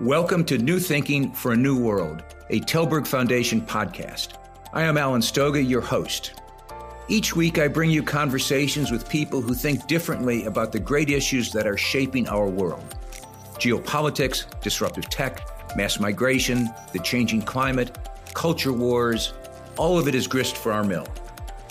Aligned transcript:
Welcome 0.00 0.44
to 0.44 0.58
New 0.58 0.78
Thinking 0.78 1.32
for 1.32 1.54
a 1.54 1.56
New 1.56 1.76
World, 1.76 2.22
a 2.50 2.60
Tällberg 2.60 3.04
Foundation 3.04 3.60
podcast. 3.60 4.34
I 4.72 4.84
am 4.84 4.96
Alan 4.96 5.20
Stoga, 5.20 5.60
your 5.60 5.80
host. 5.80 6.40
Each 7.08 7.34
week, 7.34 7.58
I 7.58 7.66
bring 7.66 7.90
you 7.90 8.04
conversations 8.04 8.92
with 8.92 9.08
people 9.08 9.40
who 9.40 9.54
think 9.54 9.88
differently 9.88 10.44
about 10.44 10.70
the 10.70 10.78
great 10.78 11.10
issues 11.10 11.50
that 11.50 11.66
are 11.66 11.76
shaping 11.76 12.28
our 12.28 12.46
world 12.46 12.94
geopolitics, 13.56 14.44
disruptive 14.60 15.10
tech, 15.10 15.76
mass 15.76 15.98
migration, 15.98 16.70
the 16.92 17.00
changing 17.00 17.42
climate, 17.42 17.98
culture 18.34 18.72
wars. 18.72 19.32
All 19.76 19.98
of 19.98 20.06
it 20.06 20.14
is 20.14 20.28
grist 20.28 20.56
for 20.56 20.70
our 20.70 20.84
mill. 20.84 21.08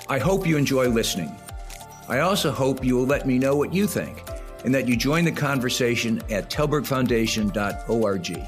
I 0.10 0.20
hope 0.20 0.46
you 0.46 0.58
enjoy 0.58 0.90
listening. 0.90 1.34
I 2.10 2.20
also 2.20 2.52
hope 2.52 2.84
you 2.84 2.98
will 2.98 3.08
let 3.08 3.26
me 3.26 3.40
know 3.40 3.56
what 3.56 3.74
you 3.74 3.88
think 3.88 4.22
and 4.64 4.74
that 4.74 4.88
you 4.88 4.96
join 4.96 5.26
the 5.26 5.32
conversation 5.32 6.22
at 6.30 6.50
tallbergfoundation.org. 6.50 8.48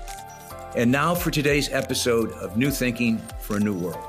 And 0.76 0.91
now 0.91 1.16
for 1.16 1.31
today's 1.31 1.70
episode 1.70 2.31
of 2.34 2.58
New 2.58 2.72
Thinking 2.72 3.17
for 3.41 3.58
a 3.58 3.59
New 3.59 3.73
World. 3.73 4.04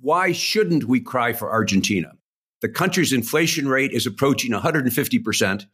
Why 0.00 0.32
shouldn't 0.32 0.84
we 0.84 1.00
cry 1.00 1.32
for 1.32 1.50
Argentina? 1.50 2.12
The 2.60 2.68
country's 2.68 3.12
inflation 3.12 3.68
rate 3.68 3.92
is 3.92 4.06
approaching 4.06 4.52
150%. 4.52 5.66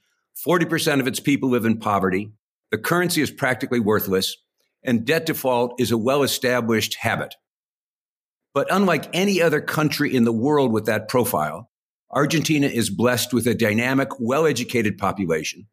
40% 0.47 1.01
of 1.01 1.07
its 1.07 1.21
people 1.21 1.49
live 1.51 1.65
in 1.65 1.79
poverty. 1.79 2.33
The 2.71 2.79
currency 2.79 3.23
is 3.23 3.31
practically 3.31 3.81
worthless, 3.81 4.37
and 4.83 5.05
debt 5.05 5.27
default 5.27 5.81
is 5.81 5.93
a 5.93 5.99
well 5.99 6.23
established 6.23 6.97
habit. 6.97 7.35
But 8.53 8.69
unlike 8.71 9.09
any 9.13 9.41
other 9.41 9.61
country 9.61 10.15
in 10.15 10.25
the 10.25 10.33
world 10.33 10.73
with 10.73 10.87
that 10.87 11.09
profile, 11.09 11.71
Argentina 12.15 12.69
is 12.69 12.91
blessed 12.91 13.35
with 13.35 13.45
a 13.49 13.55
dynamic, 13.55 14.09
well 14.21 14.47
educated 14.47 14.97
population, 14.97 15.67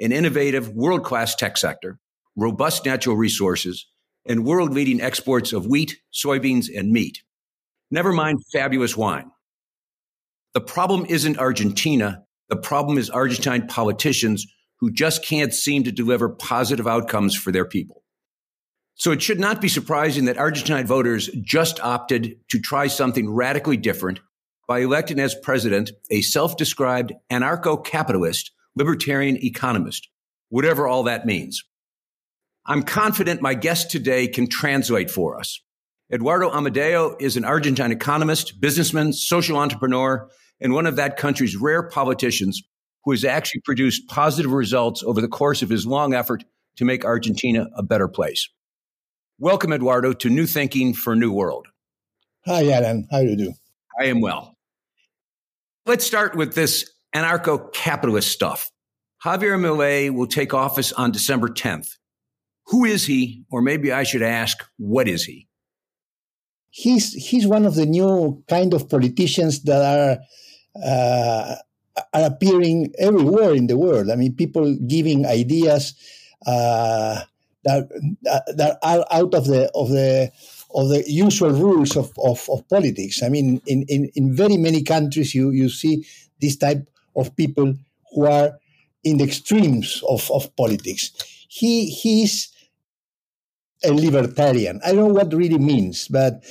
an 0.00 0.10
innovative, 0.10 0.70
world 0.70 1.04
class 1.04 1.36
tech 1.36 1.56
sector, 1.56 2.00
robust 2.34 2.84
natural 2.84 3.16
resources, 3.16 3.86
and 4.26 4.44
world 4.44 4.74
leading 4.74 5.00
exports 5.00 5.52
of 5.52 5.66
wheat, 5.66 6.00
soybeans, 6.12 6.66
and 6.76 6.90
meat. 6.90 7.22
Never 7.92 8.12
mind 8.12 8.42
fabulous 8.52 8.96
wine. 8.96 9.30
The 10.52 10.60
problem 10.60 11.06
isn't 11.06 11.38
Argentina. 11.38 12.24
The 12.48 12.56
problem 12.56 12.98
is 12.98 13.08
Argentine 13.08 13.68
politicians 13.68 14.46
who 14.80 14.90
just 14.90 15.24
can't 15.24 15.54
seem 15.54 15.84
to 15.84 15.92
deliver 15.92 16.28
positive 16.28 16.88
outcomes 16.88 17.36
for 17.36 17.52
their 17.52 17.64
people. 17.64 18.02
So 18.96 19.12
it 19.12 19.22
should 19.22 19.40
not 19.40 19.60
be 19.60 19.68
surprising 19.68 20.24
that 20.24 20.38
Argentine 20.38 20.86
voters 20.86 21.30
just 21.40 21.78
opted 21.80 22.36
to 22.48 22.60
try 22.60 22.88
something 22.88 23.30
radically 23.30 23.76
different 23.76 24.20
by 24.66 24.80
electing 24.80 25.18
as 25.20 25.34
president 25.34 25.92
a 26.10 26.22
self 26.22 26.56
described 26.56 27.12
anarcho 27.30 27.84
capitalist 27.84 28.50
libertarian 28.76 29.36
economist, 29.44 30.08
whatever 30.48 30.86
all 30.86 31.04
that 31.04 31.26
means. 31.26 31.62
I'm 32.66 32.82
confident 32.82 33.42
my 33.42 33.54
guest 33.54 33.90
today 33.90 34.26
can 34.26 34.48
translate 34.48 35.10
for 35.10 35.38
us. 35.38 35.60
Eduardo 36.12 36.50
Amadeo 36.50 37.16
is 37.20 37.36
an 37.36 37.44
Argentine 37.44 37.92
economist, 37.92 38.60
businessman, 38.60 39.12
social 39.12 39.56
entrepreneur, 39.56 40.28
and 40.60 40.72
one 40.72 40.86
of 40.86 40.96
that 40.96 41.16
country's 41.16 41.56
rare 41.56 41.82
politicians 41.82 42.62
who 43.04 43.10
has 43.10 43.24
actually 43.24 43.60
produced 43.64 44.08
positive 44.08 44.52
results 44.52 45.02
over 45.02 45.20
the 45.20 45.28
course 45.28 45.62
of 45.62 45.68
his 45.68 45.86
long 45.86 46.14
effort 46.14 46.44
to 46.76 46.84
make 46.84 47.04
Argentina 47.04 47.66
a 47.76 47.82
better 47.82 48.08
place. 48.08 48.48
Welcome, 49.38 49.72
Eduardo, 49.72 50.12
to 50.14 50.30
New 50.30 50.46
Thinking 50.46 50.94
for 50.94 51.12
a 51.12 51.16
New 51.16 51.32
World. 51.32 51.66
Hi, 52.46 52.70
Alan. 52.70 53.06
How 53.10 53.20
do 53.20 53.28
you 53.28 53.36
do? 53.36 53.52
I 54.00 54.06
am 54.06 54.20
well. 54.20 54.53
Let's 55.86 56.06
start 56.06 56.34
with 56.34 56.54
this 56.54 56.90
anarcho 57.14 57.70
capitalist 57.74 58.32
stuff. 58.32 58.70
Javier 59.22 59.58
Milei 59.58 60.10
will 60.10 60.26
take 60.26 60.54
office 60.54 60.92
on 60.92 61.12
December 61.12 61.48
10th. 61.48 61.88
Who 62.68 62.86
is 62.86 63.04
he? 63.04 63.44
Or 63.50 63.60
maybe 63.60 63.92
I 63.92 64.02
should 64.02 64.22
ask, 64.22 64.56
what 64.78 65.08
is 65.08 65.24
he? 65.24 65.46
He's, 66.70 67.12
he's 67.12 67.46
one 67.46 67.66
of 67.66 67.74
the 67.74 67.84
new 67.84 68.42
kind 68.48 68.72
of 68.72 68.88
politicians 68.88 69.62
that 69.64 69.82
are, 69.82 70.82
uh, 70.82 71.56
are 72.14 72.24
appearing 72.24 72.94
everywhere 72.98 73.54
in 73.54 73.66
the 73.66 73.76
world. 73.76 74.10
I 74.10 74.16
mean, 74.16 74.34
people 74.34 74.78
giving 74.88 75.26
ideas 75.26 75.94
uh, 76.46 77.20
that, 77.64 77.88
that 78.56 78.78
are 78.82 79.04
out 79.10 79.34
of 79.34 79.46
the, 79.46 79.70
of 79.74 79.90
the 79.90 80.32
of 80.74 80.88
the 80.88 81.04
usual 81.06 81.50
rules 81.50 81.96
of, 81.96 82.12
of, 82.18 82.46
of 82.50 82.68
politics. 82.68 83.22
I 83.22 83.28
mean, 83.28 83.60
in, 83.66 83.84
in, 83.88 84.10
in 84.14 84.34
very 84.34 84.56
many 84.56 84.82
countries, 84.82 85.34
you, 85.34 85.50
you 85.50 85.68
see 85.68 86.04
this 86.40 86.56
type 86.56 86.88
of 87.16 87.34
people 87.36 87.74
who 88.12 88.26
are 88.26 88.58
in 89.04 89.18
the 89.18 89.24
extremes 89.24 90.02
of, 90.08 90.28
of 90.30 90.54
politics. 90.56 91.12
He 91.48 91.86
he's 91.86 92.50
a 93.84 93.92
libertarian. 93.92 94.80
I 94.84 94.92
don't 94.92 95.08
know 95.08 95.14
what 95.14 95.32
really 95.32 95.58
means, 95.58 96.08
but 96.08 96.42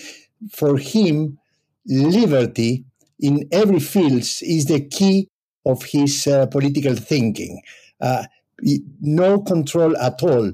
for 0.52 0.78
him, 0.78 1.40
liberty 1.86 2.86
in 3.20 3.48
every 3.52 3.80
field 3.80 4.22
is 4.22 4.66
the 4.66 4.88
key 4.90 5.30
of 5.66 5.84
his 5.84 6.28
uh, 6.28 6.46
political 6.48 6.96
thinking. 6.96 7.62
Uh, 8.00 8.24
no 9.02 9.42
control 9.42 9.98
at 9.98 10.22
all, 10.24 10.52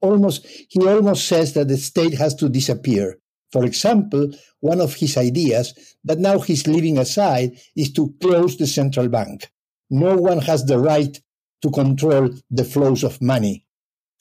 almost 0.00 0.46
he 0.46 0.86
almost 0.86 1.26
says 1.26 1.54
that 1.54 1.68
the 1.68 1.76
state 1.76 2.14
has 2.14 2.34
to 2.36 2.48
disappear. 2.48 3.18
For 3.52 3.64
example, 3.64 4.32
one 4.60 4.80
of 4.80 4.94
his 4.96 5.16
ideas 5.16 5.96
that 6.04 6.18
now 6.18 6.40
he's 6.40 6.66
leaving 6.66 6.98
aside 6.98 7.58
is 7.74 7.92
to 7.92 8.14
close 8.20 8.56
the 8.56 8.66
central 8.66 9.08
bank. 9.08 9.50
No 9.88 10.16
one 10.16 10.40
has 10.40 10.64
the 10.64 10.78
right 10.78 11.18
to 11.62 11.70
control 11.70 12.30
the 12.50 12.64
flows 12.64 13.04
of 13.04 13.22
money. 13.22 13.64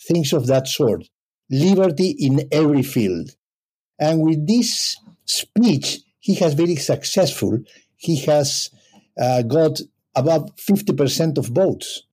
Things 0.07 0.31
of 0.33 0.47
that 0.47 0.67
sort. 0.67 1.09
Liberty 1.49 2.15
in 2.19 2.47
every 2.51 2.83
field. 2.83 3.31
And 3.99 4.21
with 4.21 4.47
this 4.47 4.95
speech, 5.25 5.99
he 6.19 6.35
has 6.35 6.53
very 6.53 6.75
successful. 6.75 7.59
He 7.97 8.17
has 8.21 8.69
uh, 9.19 9.41
got 9.43 9.79
about 10.15 10.57
50% 10.57 11.37
of 11.37 11.47
votes. 11.47 12.03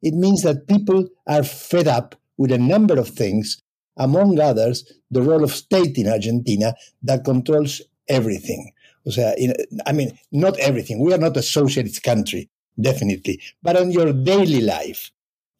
It 0.00 0.14
means 0.14 0.42
that 0.42 0.66
people 0.66 1.08
are 1.26 1.44
fed 1.44 1.86
up 1.86 2.16
with 2.38 2.52
a 2.52 2.58
number 2.58 2.98
of 2.98 3.08
things, 3.08 3.58
among 3.96 4.38
others, 4.40 4.90
the 5.10 5.22
role 5.22 5.44
of 5.44 5.52
state 5.52 5.98
in 5.98 6.08
Argentina 6.08 6.74
that 7.02 7.24
controls 7.24 7.82
everything. 8.08 8.72
I 9.86 9.92
mean, 9.92 10.18
not 10.30 10.58
everything. 10.58 11.00
We 11.00 11.12
are 11.12 11.18
not 11.18 11.36
a 11.36 11.42
socialist 11.42 12.02
country, 12.02 12.48
definitely, 12.80 13.40
but 13.62 13.76
on 13.76 13.90
your 13.90 14.12
daily 14.12 14.60
life, 14.60 15.10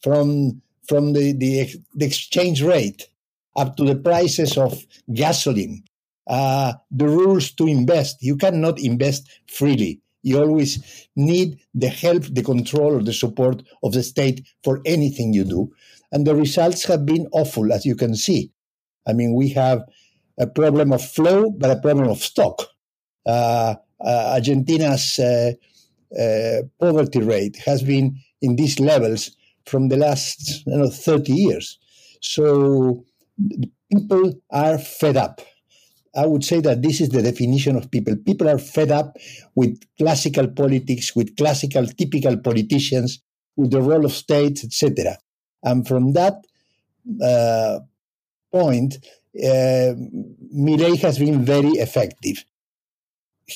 from 0.02 0.62
from 0.88 1.12
the, 1.12 1.32
the, 1.32 1.80
the 1.94 2.04
exchange 2.04 2.62
rate 2.62 3.08
up 3.56 3.76
to 3.76 3.84
the 3.84 3.94
prices 3.94 4.58
of 4.58 4.84
gasoline, 5.14 5.84
uh, 6.26 6.72
the 6.90 7.06
rules 7.06 7.52
to 7.52 7.66
invest. 7.66 8.22
You 8.22 8.36
cannot 8.36 8.80
invest 8.80 9.28
freely. 9.46 10.00
You 10.22 10.40
always 10.40 11.08
need 11.16 11.58
the 11.74 11.88
help, 11.88 12.24
the 12.24 12.42
control, 12.42 12.96
or 12.96 13.02
the 13.02 13.12
support 13.12 13.62
of 13.82 13.92
the 13.92 14.02
state 14.02 14.46
for 14.64 14.80
anything 14.84 15.32
you 15.32 15.44
do. 15.44 15.72
And 16.12 16.26
the 16.26 16.36
results 16.36 16.84
have 16.84 17.06
been 17.06 17.26
awful, 17.32 17.72
as 17.72 17.84
you 17.86 17.96
can 17.96 18.14
see. 18.14 18.52
I 19.08 19.14
mean, 19.14 19.34
we 19.34 19.48
have 19.50 19.82
a 20.38 20.46
problem 20.46 20.92
of 20.92 21.02
flow, 21.02 21.50
but 21.50 21.70
a 21.70 21.80
problem 21.80 22.08
of 22.08 22.18
stock. 22.18 22.62
Uh, 23.26 23.74
uh, 24.04 24.32
Argentina's 24.34 25.18
uh, 25.18 25.52
uh 26.18 26.62
poverty 26.80 27.20
rate 27.20 27.56
has 27.64 27.82
been 27.82 28.18
in 28.42 28.56
these 28.56 28.78
levels 28.78 29.34
from 29.66 29.88
the 29.88 29.96
last 29.96 30.66
you 30.66 30.76
know, 30.76 30.90
30 30.90 31.32
years. 31.32 31.78
So 32.20 33.04
people 33.90 34.34
are 34.50 34.78
fed 34.78 35.16
up. 35.16 35.40
I 36.14 36.26
would 36.26 36.44
say 36.44 36.60
that 36.60 36.82
this 36.82 37.00
is 37.00 37.08
the 37.08 37.22
definition 37.22 37.76
of 37.76 37.90
people. 37.90 38.14
People 38.16 38.48
are 38.48 38.58
fed 38.58 38.90
up 38.90 39.16
with 39.54 39.80
classical 39.98 40.46
politics, 40.48 41.16
with 41.16 41.36
classical, 41.36 41.86
typical 41.86 42.36
politicians, 42.36 43.22
with 43.56 43.70
the 43.70 43.80
role 43.80 44.04
of 44.04 44.12
states, 44.12 44.64
etc. 44.64 45.16
And 45.62 45.86
from 45.86 46.12
that 46.12 46.44
uh, 47.22 47.80
point, 48.50 48.96
uh, 49.36 49.94
Milei 50.54 51.00
has 51.00 51.18
been 51.18 51.44
very 51.44 51.70
effective. 51.70 52.44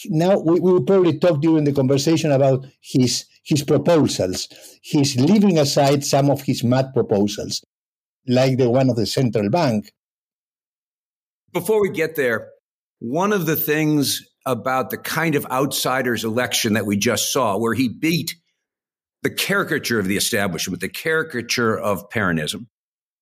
Now 0.07 0.39
we, 0.39 0.61
we 0.61 0.73
will 0.73 0.85
probably 0.85 1.19
talk 1.19 1.41
during 1.41 1.65
the 1.65 1.73
conversation 1.73 2.33
about 2.33 2.67
his 2.81 3.25
his 3.45 3.63
proposals. 3.63 4.49
He's 4.83 5.17
leaving 5.17 5.59
aside 5.59 6.05
some 6.05 6.31
of 6.31 6.43
his 6.43 6.65
mad 6.65 6.93
proposals, 6.93 7.65
like 8.27 8.59
the 8.59 8.69
one 8.69 8.91
of 8.91 8.97
the 8.97 9.07
central 9.07 9.49
bank. 9.51 9.93
Before 11.53 11.81
we 11.81 11.91
get 11.91 12.17
there, 12.17 12.49
one 12.99 13.33
of 13.33 13.47
the 13.47 13.57
things 13.57 14.29
about 14.45 14.91
the 14.91 14.99
kind 14.99 15.35
of 15.35 15.47
outsiders 15.47 16.25
election 16.25 16.75
that 16.75 16.87
we 16.87 16.97
just 16.97 17.33
saw, 17.33 17.57
where 17.57 17.75
he 17.75 17.89
beat 17.89 18.35
the 19.27 19.35
caricature 19.35 19.99
of 19.99 20.07
the 20.07 20.17
establishment, 20.17 20.81
the 20.81 20.89
caricature 20.89 21.77
of 21.77 22.09
Peronism, 22.11 22.69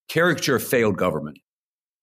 caricature 0.06 0.56
of 0.56 0.62
failed 0.62 0.98
government, 0.98 1.38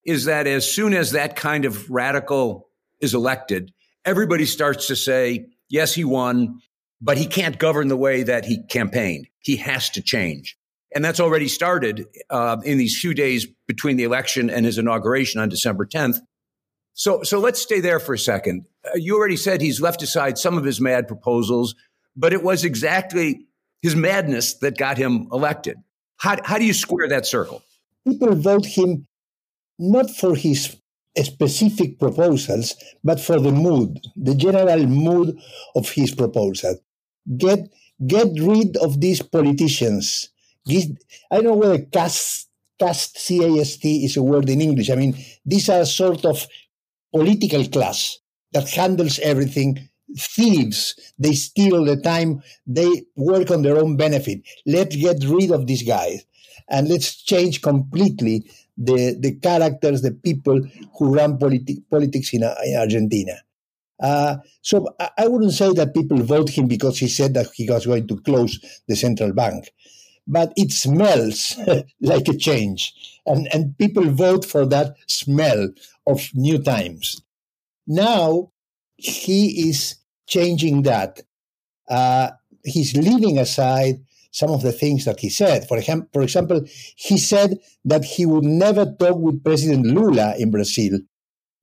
is 0.04 0.24
that 0.24 0.48
as 0.48 0.68
soon 0.68 0.92
as 0.92 1.12
that 1.12 1.36
kind 1.36 1.64
of 1.64 1.88
radical 1.88 2.68
is 3.00 3.14
elected, 3.14 3.72
everybody 4.04 4.44
starts 4.44 4.88
to 4.88 4.96
say, 4.96 5.46
yes, 5.68 5.94
he 5.94 6.02
won, 6.02 6.60
but 7.00 7.16
he 7.16 7.26
can't 7.26 7.60
govern 7.60 7.86
the 7.86 7.96
way 7.96 8.24
that 8.24 8.44
he 8.44 8.64
campaigned. 8.64 9.28
He 9.38 9.54
has 9.58 9.88
to 9.90 10.02
change. 10.02 10.58
And 10.92 11.04
that's 11.04 11.20
already 11.20 11.46
started 11.46 12.04
uh, 12.28 12.56
in 12.64 12.78
these 12.78 12.98
few 12.98 13.14
days 13.14 13.46
between 13.68 13.98
the 13.98 14.02
election 14.02 14.50
and 14.50 14.66
his 14.66 14.78
inauguration 14.78 15.40
on 15.40 15.48
December 15.48 15.86
10th. 15.86 16.18
So, 16.94 17.22
so 17.22 17.38
let's 17.38 17.62
stay 17.62 17.78
there 17.78 18.00
for 18.00 18.14
a 18.14 18.18
second. 18.18 18.66
Uh, 18.84 18.96
you 18.96 19.16
already 19.16 19.36
said 19.36 19.60
he's 19.60 19.80
left 19.80 20.02
aside 20.02 20.38
some 20.38 20.58
of 20.58 20.64
his 20.64 20.80
mad 20.80 21.06
proposals, 21.06 21.76
but 22.16 22.32
it 22.32 22.42
was 22.42 22.64
exactly 22.64 23.46
his 23.82 23.94
madness 23.96 24.54
that 24.54 24.78
got 24.78 24.96
him 24.96 25.28
elected. 25.32 25.76
How, 26.18 26.36
how 26.44 26.56
do 26.58 26.64
you 26.64 26.72
square 26.72 27.08
that 27.08 27.26
circle? 27.26 27.62
People 28.06 28.34
vote 28.34 28.64
him 28.64 29.06
not 29.78 30.08
for 30.10 30.34
his 30.36 30.76
specific 31.16 31.98
proposals, 31.98 32.74
but 33.04 33.20
for 33.20 33.38
the 33.40 33.52
mood, 33.52 33.98
the 34.16 34.34
general 34.34 34.86
mood 34.86 35.36
of 35.74 35.90
his 35.90 36.14
proposal. 36.14 36.76
Get 37.36 37.68
get 38.06 38.28
rid 38.40 38.76
of 38.78 39.00
these 39.00 39.22
politicians. 39.22 40.30
I 40.68 40.86
don't 41.32 41.44
know 41.44 41.54
whether 41.54 41.78
cast 41.78 42.48
cast 42.78 43.18
C 43.18 43.44
A 43.44 43.60
S 43.60 43.76
T 43.76 44.04
is 44.04 44.16
a 44.16 44.22
word 44.22 44.48
in 44.48 44.60
English. 44.60 44.90
I 44.90 44.94
mean, 44.94 45.16
these 45.44 45.68
are 45.68 45.84
sort 45.84 46.24
of 46.24 46.46
political 47.14 47.66
class 47.66 48.18
that 48.52 48.68
handles 48.70 49.18
everything. 49.20 49.88
Thieves, 50.18 50.94
they 51.18 51.32
steal 51.32 51.84
the 51.84 51.96
time. 51.96 52.42
They 52.66 53.04
work 53.16 53.50
on 53.50 53.62
their 53.62 53.78
own 53.78 53.96
benefit. 53.96 54.42
Let's 54.66 54.96
get 54.96 55.24
rid 55.24 55.50
of 55.50 55.66
these 55.66 55.82
guys 55.82 56.24
and 56.68 56.88
let's 56.88 57.16
change 57.22 57.62
completely 57.62 58.44
the, 58.76 59.16
the 59.18 59.34
characters, 59.36 60.02
the 60.02 60.12
people 60.12 60.60
who 60.98 61.14
run 61.14 61.38
politi- 61.38 61.82
politics 61.90 62.32
in, 62.32 62.42
in 62.42 62.76
Argentina. 62.76 63.34
Uh, 64.00 64.36
so 64.62 64.88
I, 64.98 65.10
I 65.18 65.28
wouldn't 65.28 65.52
say 65.52 65.72
that 65.74 65.94
people 65.94 66.18
vote 66.22 66.50
him 66.50 66.66
because 66.66 66.98
he 66.98 67.08
said 67.08 67.34
that 67.34 67.48
he 67.54 67.68
was 67.70 67.86
going 67.86 68.08
to 68.08 68.18
close 68.20 68.58
the 68.88 68.96
central 68.96 69.32
bank, 69.32 69.72
but 70.26 70.52
it 70.56 70.72
smells 70.72 71.56
like 72.00 72.26
a 72.28 72.36
change, 72.36 72.94
and 73.26 73.48
and 73.54 73.78
people 73.78 74.04
vote 74.10 74.44
for 74.44 74.66
that 74.66 74.96
smell 75.06 75.68
of 76.06 76.28
new 76.34 76.58
times. 76.60 77.22
Now 77.86 78.50
he 78.96 79.68
is 79.68 79.96
changing 80.34 80.82
that. 80.82 81.20
Uh, 81.88 82.28
he's 82.64 82.96
leaving 82.96 83.38
aside 83.38 83.96
some 84.30 84.50
of 84.50 84.62
the 84.62 84.72
things 84.72 85.04
that 85.04 85.20
he 85.20 85.28
said. 85.28 85.68
For, 85.68 85.80
him, 85.80 86.08
for 86.12 86.22
example, 86.22 86.64
he 86.96 87.18
said 87.18 87.58
that 87.84 88.04
he 88.04 88.24
would 88.24 88.44
never 88.44 88.84
talk 88.86 89.18
with 89.18 89.44
President 89.44 89.86
Lula 89.86 90.34
in 90.38 90.50
Brazil 90.50 91.00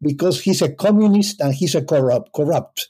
because 0.02 0.42
he's 0.42 0.62
a 0.62 0.72
communist 0.72 1.42
and 1.42 1.54
he's 1.54 1.76
a 1.76 1.84
corrupt. 1.84 2.32
corrupt. 2.34 2.90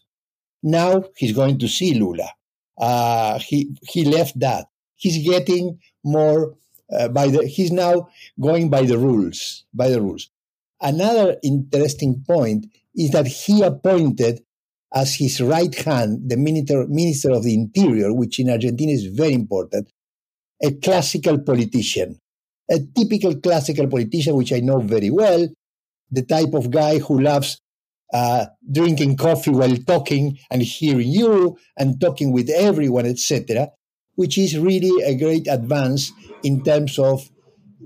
Now 0.62 1.06
he's 1.16 1.34
going 1.34 1.58
to 1.60 1.68
see 1.68 1.94
Lula. 1.94 2.30
Uh, 2.78 3.40
he 3.40 3.76
he 3.90 4.04
left 4.06 4.40
that. 4.40 4.66
He's 4.96 5.26
getting 5.26 5.80
more 6.04 6.56
uh, 6.92 7.08
by 7.08 7.28
the. 7.28 7.48
He's 7.48 7.72
now 7.72 8.10
going 8.40 8.70
by 8.70 8.84
the 8.84 8.98
rules. 8.98 9.64
By 9.74 9.90
the 9.90 10.02
rules. 10.02 10.30
Another 10.82 11.38
interesting 11.44 12.24
point 12.28 12.68
is 12.96 13.12
that 13.12 13.28
he 13.28 13.64
appointed 13.64 14.44
as 14.94 15.16
his 15.16 15.40
right 15.42 15.74
hand, 15.76 16.30
the 16.30 16.38
minister, 16.38 16.86
minister 16.88 17.32
of 17.32 17.44
the 17.44 17.54
interior, 17.54 18.14
which 18.14 18.40
in 18.40 18.50
Argentina 18.50 18.92
is 18.92 19.06
very 19.06 19.34
important, 19.34 19.88
a 20.64 20.72
classical 20.72 21.40
politician, 21.40 22.20
a 22.70 22.80
typical 22.96 23.36
classical 23.40 23.88
politician, 23.88 24.36
which 24.36 24.52
I 24.52 24.60
know 24.60 24.80
very 24.80 25.10
well, 25.10 25.48
the 26.12 26.24
type 26.24 26.54
of 26.54 26.72
guy 26.72 27.00
who 27.00 27.20
loves 27.22 27.62
uh, 28.12 28.48
drinking 28.72 29.18
coffee 29.18 29.52
while 29.52 29.76
talking 29.78 30.40
and 30.50 30.64
hearing 30.64 31.10
you 31.10 31.58
and 31.78 32.02
talking 32.02 32.32
with 32.32 32.50
everyone, 32.50 33.06
etc., 33.06 33.70
which 34.16 34.38
is 34.38 34.58
really 34.58 35.04
a 35.04 35.16
great 35.16 35.48
advance 35.48 36.12
in 36.44 36.64
terms 36.64 36.98
of 36.98 37.30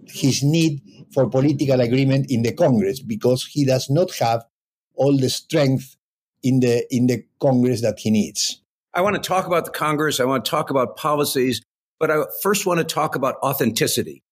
his 0.07 0.41
need 0.41 0.81
for 1.13 1.29
political 1.29 1.79
agreement 1.81 2.31
in 2.31 2.41
the 2.41 2.53
Congress 2.53 3.01
because 3.01 3.45
he 3.45 3.65
does 3.65 3.89
not 3.89 4.13
have 4.15 4.43
all 4.95 5.15
the 5.17 5.29
strength 5.29 5.95
in 6.43 6.59
the 6.59 6.85
in 6.93 7.07
the 7.07 7.23
Congress 7.39 7.81
that 7.81 7.99
he 7.99 8.11
needs. 8.11 8.61
I 8.93 9.01
want 9.01 9.15
to 9.15 9.27
talk 9.27 9.47
about 9.47 9.65
the 9.65 9.71
Congress. 9.71 10.19
I 10.19 10.25
want 10.25 10.45
to 10.45 10.51
talk 10.51 10.69
about 10.69 10.97
policies, 10.97 11.63
but 11.99 12.11
I 12.11 12.23
first 12.41 12.65
want 12.65 12.79
to 12.79 12.83
talk 12.83 13.15
about 13.15 13.37
authenticity. 13.37 14.23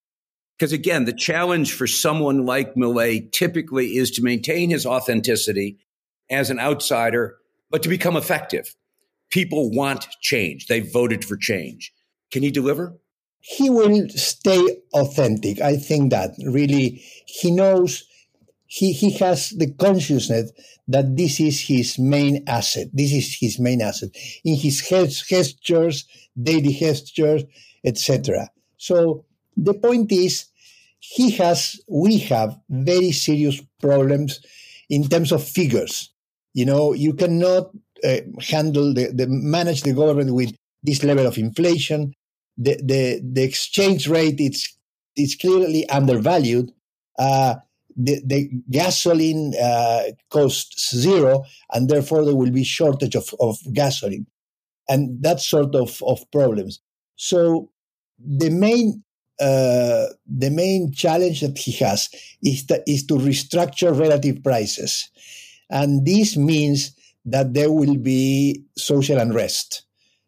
Because 0.57 0.73
again, 0.73 1.05
the 1.05 1.13
challenge 1.13 1.73
for 1.73 1.87
someone 1.87 2.45
like 2.45 2.75
Milei 2.75 3.31
typically 3.31 3.97
is 3.97 4.11
to 4.11 4.21
maintain 4.21 4.69
his 4.69 4.85
authenticity 4.85 5.79
as 6.29 6.51
an 6.51 6.59
outsider, 6.59 7.37
but 7.71 7.81
to 7.83 7.89
become 7.89 8.15
effective. 8.15 8.75
People 9.31 9.71
want 9.71 10.07
change. 10.21 10.67
They 10.67 10.81
voted 10.81 11.25
for 11.25 11.37
change. 11.37 11.91
Can 12.31 12.43
he 12.43 12.51
deliver? 12.51 12.95
He 13.39 13.71
will 13.71 14.07
stay 14.09 14.77
authentic. 14.93 15.59
I 15.61 15.77
think 15.77 16.11
that 16.11 16.31
really 16.45 17.01
he 17.25 17.49
knows 17.49 18.03
he, 18.73 18.93
he 18.93 19.11
has 19.17 19.49
the 19.49 19.69
consciousness 19.73 20.53
that 20.87 21.17
this 21.17 21.41
is 21.41 21.59
his 21.59 21.99
main 21.99 22.41
asset. 22.47 22.87
This 22.93 23.11
is 23.11 23.35
his 23.37 23.59
main 23.59 23.81
asset 23.81 24.11
in 24.45 24.55
his 24.55 24.79
gestures, 25.27 26.05
daily 26.41 26.71
gestures, 26.71 27.43
etc. 27.83 28.49
So 28.77 29.25
the 29.57 29.73
point 29.73 30.13
is, 30.13 30.45
he 30.99 31.31
has, 31.31 31.81
we 31.89 32.19
have 32.19 32.57
very 32.69 33.11
serious 33.11 33.61
problems 33.81 34.39
in 34.89 35.09
terms 35.09 35.33
of 35.33 35.43
figures. 35.43 36.13
You 36.53 36.63
know, 36.63 36.93
you 36.93 37.13
cannot 37.13 37.71
uh, 38.05 38.21
handle 38.39 38.93
the, 38.93 39.11
the 39.13 39.27
manage 39.27 39.81
the 39.81 39.93
government 39.93 40.33
with 40.33 40.55
this 40.81 41.03
level 41.03 41.27
of 41.27 41.37
inflation. 41.37 42.13
The 42.57 42.77
the 42.81 43.21
the 43.21 43.43
exchange 43.43 44.07
rate 44.07 44.39
it's 44.39 44.77
it's 45.17 45.35
clearly 45.35 45.89
undervalued. 45.89 46.71
Uh, 47.19 47.55
the, 48.05 48.21
the 48.25 48.49
gasoline 48.69 49.53
uh, 49.61 50.03
costs 50.29 50.95
zero, 50.95 51.43
and 51.73 51.89
therefore 51.89 52.25
there 52.25 52.35
will 52.35 52.51
be 52.51 52.63
shortage 52.63 53.15
of, 53.15 53.33
of 53.39 53.57
gasoline, 53.73 54.27
and 54.89 55.21
that 55.23 55.39
sort 55.39 55.75
of, 55.75 56.01
of 56.03 56.19
problems. 56.31 56.79
So 57.15 57.71
the 58.19 58.49
main 58.49 59.03
uh, 59.39 60.05
the 60.27 60.51
main 60.51 60.91
challenge 60.91 61.41
that 61.41 61.57
he 61.57 61.71
has 61.83 62.09
is, 62.43 62.65
to, 62.67 62.83
is 62.85 63.07
to 63.07 63.15
restructure 63.15 63.97
relative 63.97 64.43
prices, 64.43 65.09
and 65.69 66.05
this 66.05 66.37
means 66.37 66.95
that 67.25 67.53
there 67.53 67.71
will 67.71 67.97
be 67.97 68.63
social 68.77 69.17
unrest, 69.17 69.83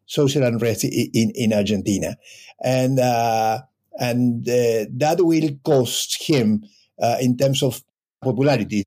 social 0.06 0.44
unrest 0.44 0.84
in, 0.84 1.32
in 1.36 1.54
Argentina, 1.54 2.18
and 2.64 3.00
uh, 3.00 3.62
and 4.00 4.48
uh, 4.50 4.86
that 4.92 5.18
will 5.20 5.50
cost 5.64 6.24
him 6.24 6.64
uh, 7.02 7.18
in 7.22 7.38
terms 7.38 7.64
of 7.64 7.82
popularity. 8.24 8.84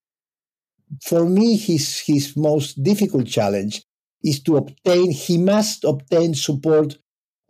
For 1.04 1.28
me, 1.28 1.56
his, 1.56 2.00
his 2.00 2.36
most 2.36 2.82
difficult 2.82 3.26
challenge 3.26 3.82
is 4.22 4.42
to 4.44 4.56
obtain, 4.56 5.10
he 5.10 5.38
must 5.38 5.84
obtain 5.84 6.34
support 6.34 6.96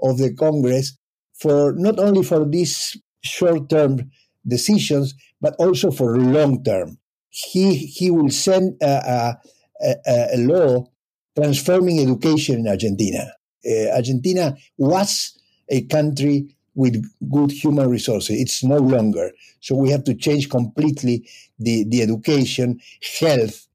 of 0.03 0.19
the 0.19 0.35
Congress 0.35 0.97
for 1.35 1.75
not 1.77 1.99
only 1.99 2.23
for 2.23 2.47
these 2.49 2.97
short 3.23 3.69
term 3.69 4.11
decisions, 4.47 5.15
but 5.41 5.55
also 5.59 5.91
for 5.91 6.19
long 6.19 6.63
term. 6.63 6.99
He, 7.29 7.77
he 7.77 8.11
will 8.11 8.31
send 8.31 8.77
a, 8.83 9.37
a, 9.83 9.95
a, 10.07 10.39
law 10.39 10.87
transforming 11.37 12.01
education 12.01 12.61
in 12.61 12.69
Argentina. 12.69 13.33
Uh, 13.69 13.95
Argentina 13.95 14.57
was 14.79 15.39
a 15.69 15.83
country 15.83 16.56
with 16.77 17.03
good 17.33 17.51
human 17.51 17.91
resources. 17.91 18.39
It's 18.39 18.63
no 18.63 18.77
longer. 18.77 19.33
So 19.61 19.75
we 19.75 19.91
have 19.91 20.05
to 20.05 20.15
change 20.15 20.49
completely 20.49 21.29
the, 21.59 21.85
the 21.89 22.03
education, 22.03 22.81
health. 23.19 23.67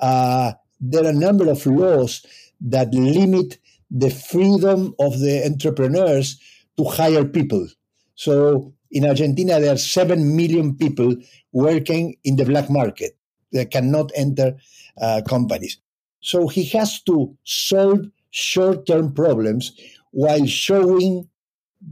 Uh, 0.00 0.52
there 0.80 1.04
are 1.04 1.10
a 1.10 1.12
number 1.12 1.48
of 1.48 1.64
laws 1.66 2.24
that 2.62 2.92
limit 2.92 3.58
the 3.90 4.10
freedom 4.10 4.94
of 4.98 5.20
the 5.20 5.44
entrepreneurs 5.44 6.40
to 6.78 6.84
hire 6.84 7.24
people. 7.24 7.68
So 8.14 8.72
in 8.90 9.04
Argentina, 9.04 9.60
there 9.60 9.74
are 9.74 9.78
7 9.78 10.34
million 10.34 10.74
people 10.74 11.14
working 11.52 12.16
in 12.24 12.36
the 12.36 12.44
black 12.44 12.70
market 12.70 13.16
that 13.52 13.70
cannot 13.70 14.10
enter 14.14 14.56
uh, 15.00 15.20
companies. 15.28 15.78
So 16.20 16.48
he 16.48 16.64
has 16.64 17.02
to 17.02 17.36
solve 17.44 18.06
short 18.30 18.86
term 18.86 19.12
problems 19.12 19.72
while 20.12 20.46
showing 20.46 21.28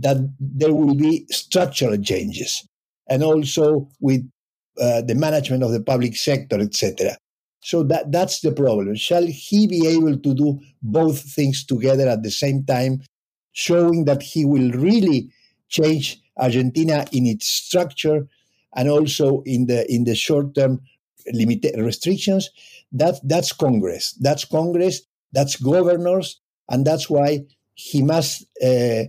that 0.01 0.17
there 0.41 0.75
will 0.75 0.95
be 0.95 1.27
structural 1.31 1.97
changes 1.99 2.67
and 3.09 3.23
also 3.23 3.89
with 4.01 4.29
uh, 4.81 5.03
the 5.03 5.15
management 5.15 5.63
of 5.63 5.71
the 5.73 5.81
public 5.81 6.17
sector, 6.17 6.59
etc. 6.61 7.17
So 7.61 7.83
that, 7.85 8.13
that's 8.13 8.41
the 8.41 8.53
problem. 8.53 8.95
Shall 8.95 9.27
he 9.27 9.67
be 9.67 9.87
able 9.87 10.19
to 10.19 10.35
do 10.35 10.61
both 10.83 11.21
things 11.21 11.65
together 11.65 12.09
at 12.09 12.23
the 12.23 12.31
same 12.31 12.65
time, 12.65 13.03
showing 13.53 14.05
that 14.05 14.23
he 14.23 14.45
will 14.45 14.71
really 14.73 15.31
change 15.69 16.21
Argentina 16.37 17.07
in 17.13 17.27
its 17.27 17.49
structure 17.49 18.29
and 18.77 18.89
also 18.89 19.43
in 19.47 19.67
the 19.67 19.91
in 19.93 20.05
the 20.05 20.15
short 20.15 20.55
term 20.55 20.81
limited 21.33 21.79
restrictions? 21.79 22.51
That 22.93 23.19
that's 23.25 23.53
Congress. 23.53 24.13
That's 24.21 24.45
Congress. 24.45 25.03
That's 25.33 25.57
governors. 25.57 26.41
And 26.69 26.87
that's 26.87 27.09
why 27.09 27.47
he 27.75 28.03
must 28.03 28.45
uh, 28.63 29.05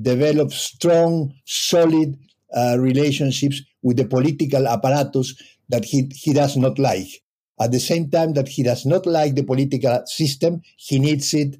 develop 0.00 0.52
strong, 0.52 1.34
solid 1.44 2.18
uh, 2.54 2.76
relationships 2.78 3.60
with 3.82 3.96
the 3.96 4.04
political 4.04 4.66
apparatus 4.68 5.34
that 5.68 5.84
he, 5.84 6.10
he 6.14 6.32
does 6.32 6.56
not 6.56 6.78
like. 6.78 7.22
At 7.60 7.72
the 7.72 7.80
same 7.80 8.10
time 8.10 8.32
that 8.34 8.48
he 8.48 8.62
does 8.62 8.84
not 8.86 9.06
like 9.06 9.34
the 9.34 9.44
political 9.44 10.02
system, 10.06 10.62
he 10.76 10.98
needs 10.98 11.32
it 11.34 11.56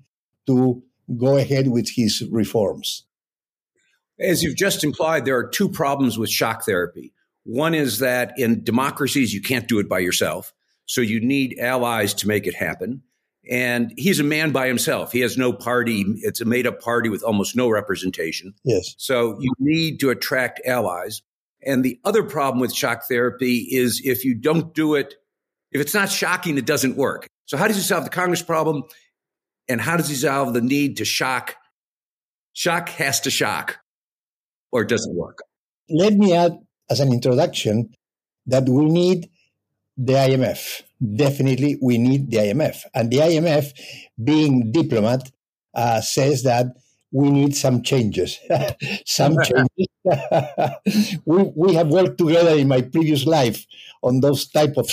to 0.47 0.83
go 1.17 1.37
ahead 1.37 1.69
with 1.69 1.89
his 1.95 2.23
reforms. 2.31 3.05
As 4.19 4.43
you've 4.43 4.57
just 4.57 4.85
implied, 4.85 5.25
there 5.25 5.37
are 5.37 5.49
two 5.49 5.69
problems 5.69 6.19
with 6.19 6.31
shock 6.31 6.65
therapy. 6.65 7.13
One 7.45 7.75
is 7.75 7.99
that 7.99 8.33
in 8.37 8.63
democracies, 8.63 9.35
you 9.35 9.43
can't 9.43 9.67
do 9.67 9.79
it 9.79 9.89
by 9.89 9.99
yourself. 9.99 10.53
So 10.87 11.01
you 11.01 11.21
need 11.21 11.59
allies 11.59 12.15
to 12.15 12.29
make 12.29 12.47
it 12.47 12.55
happen. 12.55 13.03
And 13.51 13.93
he's 13.97 14.21
a 14.21 14.25
man 14.25 14.53
by 14.53 14.69
himself. 14.69 15.11
He 15.11 15.21
has 15.21 15.37
no 15.37 15.53
party. 15.53 16.05
It's 16.19 16.41
a 16.41 16.45
made 16.45 16.67
up 16.67 16.81
party 16.81 17.09
with 17.09 17.25
almost 17.25 17.57
no 17.57 17.69
representation. 17.69 18.55
Yes. 18.65 18.95
So 18.99 19.39
you 19.41 19.53
need 19.59 19.99
to 20.01 20.11
attract 20.11 20.61
allies. 20.65 21.23
And 21.65 21.85
the 21.85 21.99
other 22.05 22.23
problem 22.23 22.61
with 22.61 22.75
shock 22.75 23.05
therapy 23.09 23.59
is 23.59 24.01
if 24.05 24.25
you 24.25 24.35
don't 24.35 24.75
do 24.75 24.95
it, 24.95 25.15
if 25.73 25.81
it's 25.81 25.95
not 25.95 26.11
shocking, 26.11 26.57
it 26.57 26.67
doesn't 26.67 26.97
work. 26.97 27.27
So 27.47 27.57
how 27.57 27.67
does 27.67 27.77
he 27.77 27.83
solve 27.83 28.05
the 28.05 28.11
Congress 28.11 28.43
problem? 28.43 28.85
And 29.69 29.81
how 29.81 29.97
does 29.97 30.09
he 30.09 30.15
solve 30.15 30.55
the 30.55 30.61
need 30.61 30.99
to 30.99 31.05
shock? 31.05 31.57
Shock 32.53 32.91
has 32.91 33.21
to 33.21 33.31
shock 33.31 33.79
or 34.71 34.83
it 34.83 34.89
doesn't 34.89 35.15
work. 35.15 35.39
Let 35.89 36.15
me 36.15 36.35
add 36.35 36.53
as 36.91 37.01
an 37.01 37.13
introduction 37.13 37.91
that 38.47 38.69
we 38.69 38.85
need 38.87 39.29
the 39.97 40.15
IMF. 40.15 40.83
Definitely, 41.17 41.79
we 41.83 41.99
need 41.99 42.31
the 42.31 42.39
IMF. 42.39 42.85
And 42.95 43.11
the 43.11 43.19
IMF, 43.19 43.73
being 44.23 44.73
diplomat, 44.73 45.31
uh, 45.75 46.01
says 46.01 46.43
that 46.45 46.67
we 47.11 47.31
need 47.31 47.55
some 47.55 47.83
changes. 47.83 48.39
some 49.07 49.37
changes. 49.45 49.89
we, 51.25 51.43
we 51.55 51.75
have 51.75 51.89
worked 51.89 52.19
together 52.19 52.57
in 52.57 52.69
my 52.69 52.81
previous 52.81 53.27
life 53.27 53.67
on 54.03 54.21
those 54.21 54.47
type 54.47 54.75
of 54.77 54.91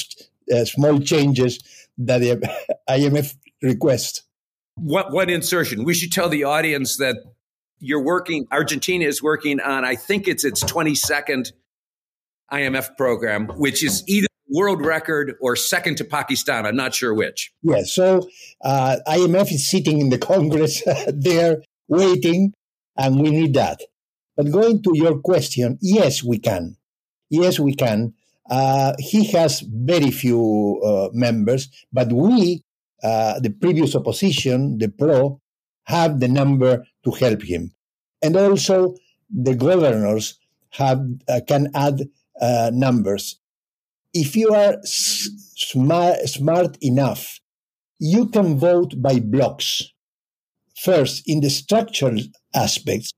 uh, 0.54 0.66
small 0.66 1.00
changes 1.00 1.60
that 1.98 2.20
the 2.20 2.50
IMF 2.90 3.36
requests. 3.62 4.24
What, 4.76 5.12
what 5.12 5.30
insertion? 5.30 5.84
We 5.84 5.94
should 5.94 6.12
tell 6.12 6.30
the 6.30 6.46
audience 6.46 6.98
that 6.98 7.18
you're 7.80 8.04
working, 8.04 8.48
Argentina 8.52 9.06
is 9.06 9.24
working 9.24 9.60
on, 9.62 9.86
I 9.86 9.96
think 9.96 10.28
it's 10.28 10.44
its 10.44 10.64
22nd 10.64 11.52
IMF 12.52 12.98
program, 12.98 13.48
which 13.48 13.84
is 13.84 14.04
either 14.08 14.28
world 14.50 14.84
record 14.86 15.36
or 15.42 15.56
second 15.56 15.98
to 15.98 16.04
Pakistan. 16.04 16.66
I'm 16.66 16.76
not 16.76 16.94
sure 16.94 17.14
which. 17.14 17.52
Yeah, 17.62 17.84
so 17.84 18.28
uh, 18.64 18.98
IMF 19.08 19.52
is 19.52 19.70
sitting 19.70 20.00
in 20.00 20.10
the 20.10 20.18
Congress 20.32 20.84
there 21.08 21.64
waiting, 21.88 22.54
and 22.98 23.20
we 23.20 23.32
need 23.32 23.54
that. 23.56 23.82
But 24.36 24.52
going 24.52 24.82
to 24.84 24.92
your 24.94 25.20
question, 25.20 25.78
yes, 25.82 26.24
we 26.24 26.40
can. 26.40 26.78
Yes, 27.30 27.60
we 27.60 27.76
can. 27.76 28.14
Uh, 28.50 28.94
he 28.98 29.26
has 29.32 29.62
very 29.62 30.10
few 30.12 30.82
uh, 30.84 31.10
members, 31.14 31.70
but 31.94 32.12
we, 32.12 32.64
uh, 33.04 33.40
the 33.40 33.52
previous 33.52 33.96
opposition, 33.96 34.78
the 34.80 34.90
pro, 34.90 35.40
have 35.84 36.20
the 36.20 36.28
number 36.28 36.86
to 37.04 37.12
help 37.12 37.44
him. 37.44 37.72
And 38.22 38.36
also, 38.36 38.96
the 39.30 39.56
governors 39.56 40.40
have 40.72 41.02
uh, 41.28 41.42
can 41.48 41.70
add 41.76 42.02
uh, 42.42 42.72
numbers. 42.74 43.40
If 44.14 44.36
you 44.36 44.54
are 44.54 44.78
smart, 44.84 46.18
smart 46.28 46.78
enough, 46.82 47.40
you 48.00 48.28
can 48.30 48.58
vote 48.58 49.02
by 49.02 49.20
blocks. 49.20 49.84
First, 50.78 51.24
in 51.28 51.42
the 51.42 51.50
structural 51.50 52.20
aspects, 52.56 53.12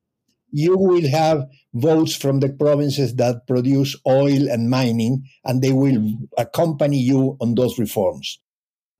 you 0.51 0.77
will 0.77 1.07
have 1.09 1.47
votes 1.73 2.15
from 2.15 2.39
the 2.39 2.49
provinces 2.49 3.15
that 3.15 3.47
produce 3.47 3.95
oil 4.07 4.49
and 4.49 4.69
mining, 4.69 5.25
and 5.45 5.61
they 5.61 5.71
will 5.73 6.01
accompany 6.37 6.99
you 6.99 7.37
on 7.41 7.55
those 7.55 7.79
reforms. 7.79 8.39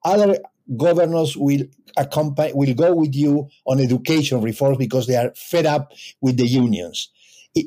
Other 0.06 0.40
governors 0.78 1.38
will 1.38 1.64
accompany 1.98 2.54
will 2.54 2.74
go 2.74 2.96
with 2.96 3.16
you 3.16 3.50
on 3.66 3.80
education 3.80 4.42
reforms 4.42 4.78
because 4.78 5.08
they 5.08 5.18
are 5.18 5.34
fed 5.36 5.66
up 5.66 5.92
with 6.22 6.38
the 6.38 6.48
unions. 6.48 7.12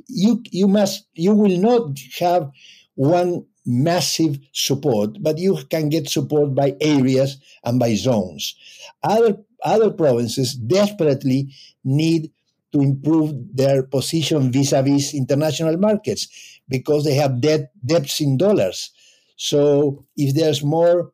you 0.08 0.42
you 0.50 0.68
must 0.68 1.06
you 1.14 1.34
will 1.34 1.58
not 1.58 1.98
have 2.18 2.50
one 2.94 3.44
massive 3.66 4.38
support, 4.52 5.16
but 5.20 5.38
you 5.38 5.58
can 5.70 5.88
get 5.88 6.08
support 6.08 6.54
by 6.54 6.76
areas 6.80 7.38
and 7.64 7.78
by 7.78 7.94
zones. 7.94 8.54
Other 9.02 9.36
other 9.64 9.90
provinces 9.90 10.54
desperately 10.54 11.48
need 11.84 12.30
to 12.72 12.80
improve 12.82 13.34
their 13.54 13.82
position 13.82 14.52
vis-a-vis 14.52 15.14
international 15.14 15.76
markets 15.78 16.28
because 16.68 17.04
they 17.04 17.14
have 17.14 17.40
debt 17.40 17.70
debts 17.84 18.20
in 18.20 18.36
dollars. 18.36 18.90
So 19.36 20.04
if 20.16 20.34
there's 20.34 20.62
more 20.62 21.12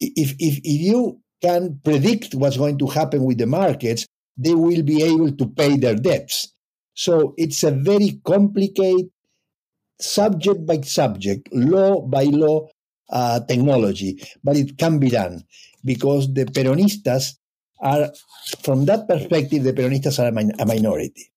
if, 0.00 0.34
if, 0.38 0.58
if 0.64 0.80
you 0.80 1.20
can 1.42 1.80
predict 1.84 2.34
what's 2.34 2.56
going 2.56 2.78
to 2.78 2.86
happen 2.86 3.24
with 3.24 3.38
the 3.38 3.46
markets, 3.46 4.06
they 4.36 4.54
will 4.54 4.82
be 4.82 5.02
able 5.02 5.32
to 5.32 5.46
pay 5.46 5.76
their 5.76 5.94
debts. 5.94 6.52
So 6.94 7.34
it's 7.36 7.62
a 7.62 7.70
very 7.70 8.20
complicated 8.24 9.10
subject 10.00 10.66
by 10.66 10.80
subject, 10.80 11.48
law 11.52 12.00
by 12.00 12.24
law 12.24 12.68
uh, 13.10 13.40
technology, 13.40 14.22
but 14.42 14.56
it 14.56 14.78
can 14.78 14.98
be 14.98 15.10
done 15.10 15.44
because 15.84 16.32
the 16.32 16.44
Peronistas 16.44 17.34
are, 17.80 18.10
from 18.62 18.84
that 18.86 19.08
perspective, 19.08 19.64
the 19.64 19.72
Peronistas 19.72 20.18
are 20.18 20.28
a, 20.28 20.32
min- 20.32 20.52
a 20.58 20.66
minority. 20.66 21.32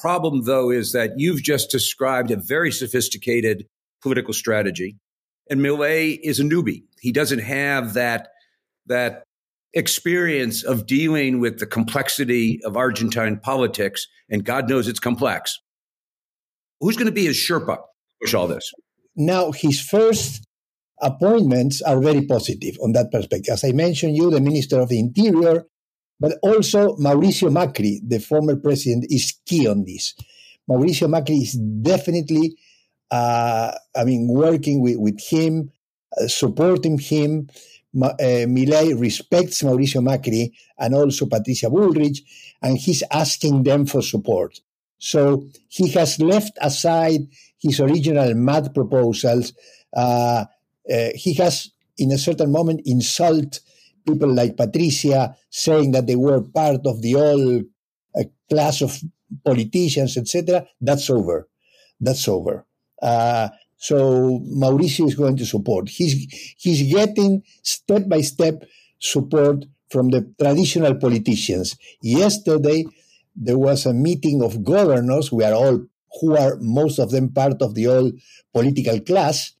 Problem, 0.00 0.44
though, 0.44 0.70
is 0.70 0.92
that 0.92 1.12
you've 1.16 1.42
just 1.42 1.70
described 1.70 2.30
a 2.30 2.36
very 2.36 2.70
sophisticated 2.70 3.66
political 4.02 4.34
strategy 4.34 4.96
and 5.50 5.60
Milei 5.60 6.18
is 6.22 6.40
a 6.40 6.44
newbie. 6.44 6.84
He 7.00 7.12
doesn't 7.12 7.40
have 7.40 7.94
that, 7.94 8.28
that 8.86 9.24
experience 9.74 10.62
of 10.62 10.86
dealing 10.86 11.40
with 11.40 11.58
the 11.58 11.66
complexity 11.66 12.60
of 12.64 12.76
Argentine 12.76 13.38
politics. 13.38 14.06
And 14.30 14.44
God 14.44 14.68
knows 14.68 14.88
it's 14.88 15.00
complex. 15.00 15.60
Who's 16.84 16.98
going 16.98 17.06
to 17.06 17.12
be 17.12 17.24
his 17.24 17.36
Sherpa 17.36 17.78
push 18.20 18.34
all 18.34 18.46
this? 18.46 18.70
Now, 19.16 19.52
his 19.52 19.80
first 19.80 20.46
appointments 21.00 21.80
are 21.80 21.98
very 21.98 22.26
positive 22.26 22.76
on 22.82 22.92
that 22.92 23.10
perspective. 23.10 23.54
As 23.54 23.64
I 23.64 23.72
mentioned, 23.72 24.16
you, 24.16 24.30
the 24.30 24.38
Minister 24.38 24.80
of 24.80 24.90
the 24.90 24.98
Interior, 24.98 25.64
but 26.20 26.36
also 26.42 26.94
Mauricio 26.96 27.48
Macri, 27.50 28.00
the 28.06 28.18
former 28.18 28.56
president, 28.56 29.06
is 29.08 29.32
key 29.46 29.66
on 29.66 29.84
this. 29.86 30.14
Mauricio 30.68 31.08
Macri 31.08 31.40
is 31.40 31.54
definitely 31.54 32.54
uh, 33.10 33.72
I 33.96 34.04
mean, 34.04 34.28
working 34.28 34.82
with, 34.82 34.98
with 34.98 35.18
him, 35.20 35.70
uh, 36.20 36.26
supporting 36.26 36.98
him. 36.98 37.48
Ma, 37.94 38.08
uh, 38.08 38.44
Milei 38.46 39.00
respects 39.00 39.62
Mauricio 39.62 40.02
Macri 40.02 40.52
and 40.78 40.94
also 40.94 41.24
Patricia 41.24 41.70
Bullrich, 41.70 42.18
and 42.60 42.76
he's 42.76 43.02
asking 43.10 43.62
them 43.62 43.86
for 43.86 44.02
support. 44.02 44.60
So 44.98 45.46
he 45.68 45.88
has 45.90 46.20
left 46.20 46.52
aside 46.60 47.20
his 47.58 47.80
original 47.80 48.34
mad 48.34 48.74
proposals. 48.74 49.52
Uh, 49.94 50.44
uh, 50.92 51.08
he 51.14 51.34
has, 51.34 51.70
in 51.98 52.12
a 52.12 52.18
certain 52.18 52.52
moment, 52.52 52.82
insult 52.84 53.60
people 54.06 54.32
like 54.32 54.56
Patricia, 54.56 55.36
saying 55.50 55.92
that 55.92 56.06
they 56.06 56.16
were 56.16 56.42
part 56.42 56.86
of 56.86 57.00
the 57.02 57.14
old 57.14 57.64
uh, 58.18 58.24
class 58.48 58.82
of 58.82 59.00
politicians, 59.44 60.16
etc. 60.16 60.66
That's 60.80 61.08
over. 61.10 61.48
That's 62.00 62.28
over. 62.28 62.66
Uh, 63.00 63.48
so 63.76 64.40
Mauricio 64.46 65.06
is 65.06 65.14
going 65.14 65.36
to 65.36 65.46
support. 65.46 65.88
He's 65.88 66.54
he's 66.58 66.90
getting 66.90 67.42
step 67.62 68.08
by 68.08 68.22
step 68.22 68.64
support 68.98 69.66
from 69.90 70.08
the 70.08 70.32
traditional 70.40 70.94
politicians. 70.94 71.76
Yesterday 72.00 72.86
there 73.34 73.58
was 73.58 73.86
a 73.86 73.92
meeting 73.92 74.42
of 74.42 74.64
governors. 74.64 75.32
We 75.32 75.44
are 75.44 75.54
all 75.54 75.86
who 76.20 76.36
are 76.36 76.56
most 76.60 76.98
of 76.98 77.10
them 77.10 77.32
part 77.32 77.60
of 77.60 77.74
the 77.74 77.88
old 77.88 78.14
political 78.52 79.00
class, 79.00 79.52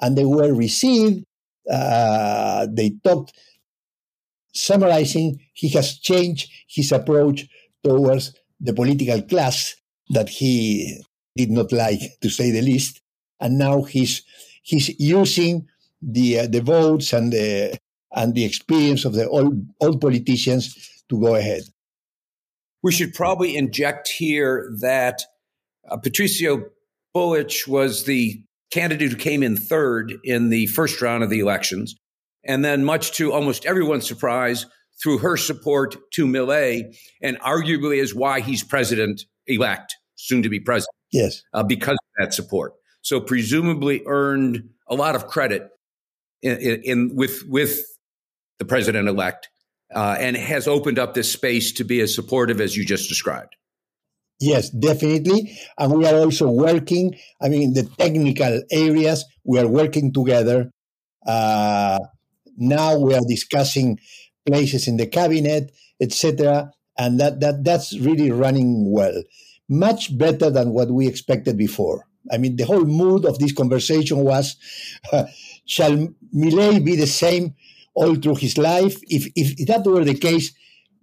and 0.00 0.16
they 0.16 0.24
were 0.24 0.52
received. 0.52 1.24
Uh, 1.70 2.66
they 2.70 2.90
talked, 3.04 3.32
summarizing. 4.54 5.40
He 5.54 5.68
has 5.70 5.98
changed 5.98 6.50
his 6.68 6.92
approach 6.92 7.46
towards 7.84 8.34
the 8.60 8.72
political 8.72 9.22
class 9.22 9.74
that 10.10 10.28
he 10.28 11.02
did 11.36 11.50
not 11.50 11.72
like, 11.72 12.00
to 12.20 12.28
say 12.28 12.50
the 12.50 12.62
least. 12.62 13.00
And 13.40 13.58
now 13.58 13.82
he's 13.82 14.22
he's 14.62 14.88
using 15.00 15.68
the 16.00 16.40
uh, 16.40 16.46
the 16.46 16.60
votes 16.60 17.12
and 17.12 17.32
the 17.32 17.78
and 18.14 18.34
the 18.34 18.44
experience 18.44 19.04
of 19.04 19.14
the 19.14 19.28
old 19.28 19.54
old 19.80 20.00
politicians 20.00 21.04
to 21.08 21.20
go 21.20 21.34
ahead. 21.34 21.62
We 22.82 22.92
should 22.92 23.14
probably 23.14 23.56
inject 23.56 24.08
here 24.08 24.70
that 24.80 25.22
uh, 25.88 25.96
Patricia 25.98 26.58
Bullrich 27.14 27.68
was 27.68 28.04
the 28.04 28.42
candidate 28.70 29.10
who 29.10 29.16
came 29.16 29.42
in 29.42 29.56
third 29.56 30.12
in 30.24 30.48
the 30.48 30.66
first 30.66 31.00
round 31.02 31.22
of 31.22 31.30
the 31.30 31.40
elections. 31.40 31.94
And 32.44 32.64
then, 32.64 32.84
much 32.84 33.12
to 33.12 33.32
almost 33.32 33.66
everyone's 33.66 34.06
surprise, 34.06 34.66
through 35.02 35.18
her 35.18 35.36
support 35.36 35.96
to 36.12 36.26
Milei, 36.26 36.96
and 37.20 37.38
arguably 37.40 38.00
is 38.00 38.14
why 38.14 38.40
he's 38.40 38.62
president 38.62 39.24
elect, 39.46 39.96
soon 40.14 40.42
to 40.42 40.48
be 40.48 40.60
president. 40.60 40.94
Yes. 41.12 41.42
Uh, 41.52 41.62
because 41.62 41.94
of 41.94 42.24
that 42.24 42.34
support. 42.34 42.74
So 43.02 43.20
presumably 43.20 44.02
earned 44.06 44.70
a 44.88 44.94
lot 44.94 45.14
of 45.14 45.26
credit 45.26 45.68
in, 46.40 46.56
in, 46.58 46.82
in 46.82 47.16
with 47.16 47.42
with 47.48 47.80
the 48.58 48.64
president 48.64 49.08
elect, 49.08 49.48
uh, 49.94 50.16
and 50.18 50.36
has 50.36 50.66
opened 50.68 50.98
up 50.98 51.14
this 51.14 51.30
space 51.30 51.72
to 51.72 51.84
be 51.84 52.00
as 52.00 52.14
supportive 52.14 52.60
as 52.60 52.76
you 52.76 52.84
just 52.84 53.08
described. 53.08 53.56
Yes, 54.40 54.70
definitely. 54.70 55.56
And 55.78 55.92
we 55.92 56.06
are 56.06 56.16
also 56.16 56.50
working, 56.50 57.14
I 57.40 57.48
mean, 57.48 57.74
the 57.74 57.84
technical 57.84 58.62
areas, 58.72 59.24
we 59.44 59.60
are 59.60 59.68
working 59.68 60.12
together. 60.12 60.72
Uh, 61.24 62.00
now 62.56 62.98
we 62.98 63.14
are 63.14 63.24
discussing 63.26 64.00
places 64.44 64.88
in 64.88 64.96
the 64.96 65.06
cabinet, 65.06 65.70
etc. 66.00 66.72
And 66.98 67.20
that, 67.20 67.38
that, 67.38 67.62
that's 67.62 67.96
really 68.00 68.32
running 68.32 68.90
well. 68.90 69.22
Much 69.68 70.16
better 70.18 70.50
than 70.50 70.70
what 70.70 70.90
we 70.90 71.06
expected 71.06 71.56
before. 71.56 72.06
I 72.32 72.38
mean, 72.38 72.56
the 72.56 72.64
whole 72.64 72.84
mood 72.84 73.24
of 73.24 73.38
this 73.38 73.52
conversation 73.52 74.18
was, 74.18 74.56
uh, 75.12 75.26
shall 75.66 76.08
Milei 76.34 76.84
be 76.84 76.96
the 76.96 77.06
same 77.06 77.54
all 77.94 78.14
through 78.16 78.36
his 78.36 78.58
life? 78.58 78.98
If, 79.08 79.30
if 79.36 79.66
that 79.66 79.84
were 79.84 80.04
the 80.04 80.14
case, 80.14 80.52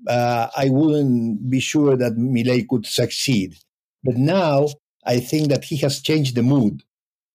uh, 0.08 0.48
I 0.56 0.70
wouldn't 0.70 1.50
be 1.50 1.60
sure 1.60 1.96
that 1.98 2.14
Milei 2.14 2.68
could 2.68 2.86
succeed. 2.86 3.56
But 4.04 4.18
now 4.18 4.68
I 5.06 5.20
think 5.20 5.50
that 5.50 5.66
he 5.66 5.78
has 5.78 6.02
changed 6.02 6.36
the 6.36 6.44
mood. 6.44 6.84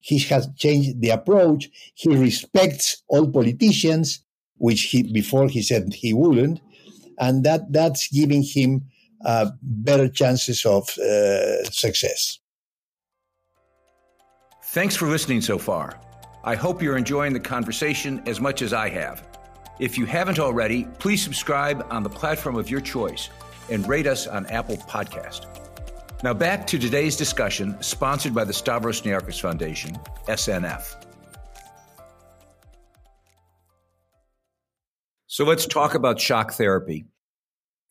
He 0.00 0.18
has 0.18 0.48
changed 0.56 1.00
the 1.00 1.10
approach. 1.10 1.70
He 1.94 2.14
respects 2.14 3.02
all 3.08 3.30
politicians, 3.30 4.20
which 4.56 4.82
he 4.82 5.02
before 5.02 5.48
he 5.48 5.62
said 5.62 5.92
he 5.94 6.12
wouldn't, 6.12 6.60
and 7.18 7.42
that 7.44 7.72
that's 7.72 8.08
giving 8.08 8.42
him 8.42 8.82
uh, 9.24 9.50
better 9.62 10.08
chances 10.08 10.66
of 10.66 10.88
uh, 10.98 11.64
success. 11.64 12.38
Thanks 14.64 14.94
for 14.96 15.08
listening 15.08 15.40
so 15.40 15.56
far. 15.56 15.98
I 16.42 16.54
hope 16.54 16.82
you're 16.82 16.98
enjoying 16.98 17.32
the 17.32 17.40
conversation 17.40 18.22
as 18.26 18.40
much 18.40 18.60
as 18.60 18.72
I 18.74 18.90
have. 18.90 19.26
If 19.80 19.98
you 19.98 20.06
haven't 20.06 20.38
already, 20.38 20.84
please 21.00 21.22
subscribe 21.22 21.84
on 21.90 22.04
the 22.04 22.10
platform 22.10 22.56
of 22.56 22.70
your 22.70 22.80
choice 22.80 23.28
and 23.68 23.86
rate 23.88 24.06
us 24.06 24.28
on 24.28 24.46
Apple 24.46 24.76
Podcast. 24.76 25.46
Now 26.22 26.32
back 26.32 26.66
to 26.68 26.78
today's 26.78 27.16
discussion, 27.16 27.76
sponsored 27.82 28.34
by 28.34 28.44
the 28.44 28.52
Stavros 28.52 29.02
Niarchos 29.02 29.40
Foundation, 29.40 29.98
SNF. 30.28 30.94
So 35.26 35.44
let's 35.44 35.66
talk 35.66 35.94
about 35.94 36.20
shock 36.20 36.52
therapy. 36.52 37.06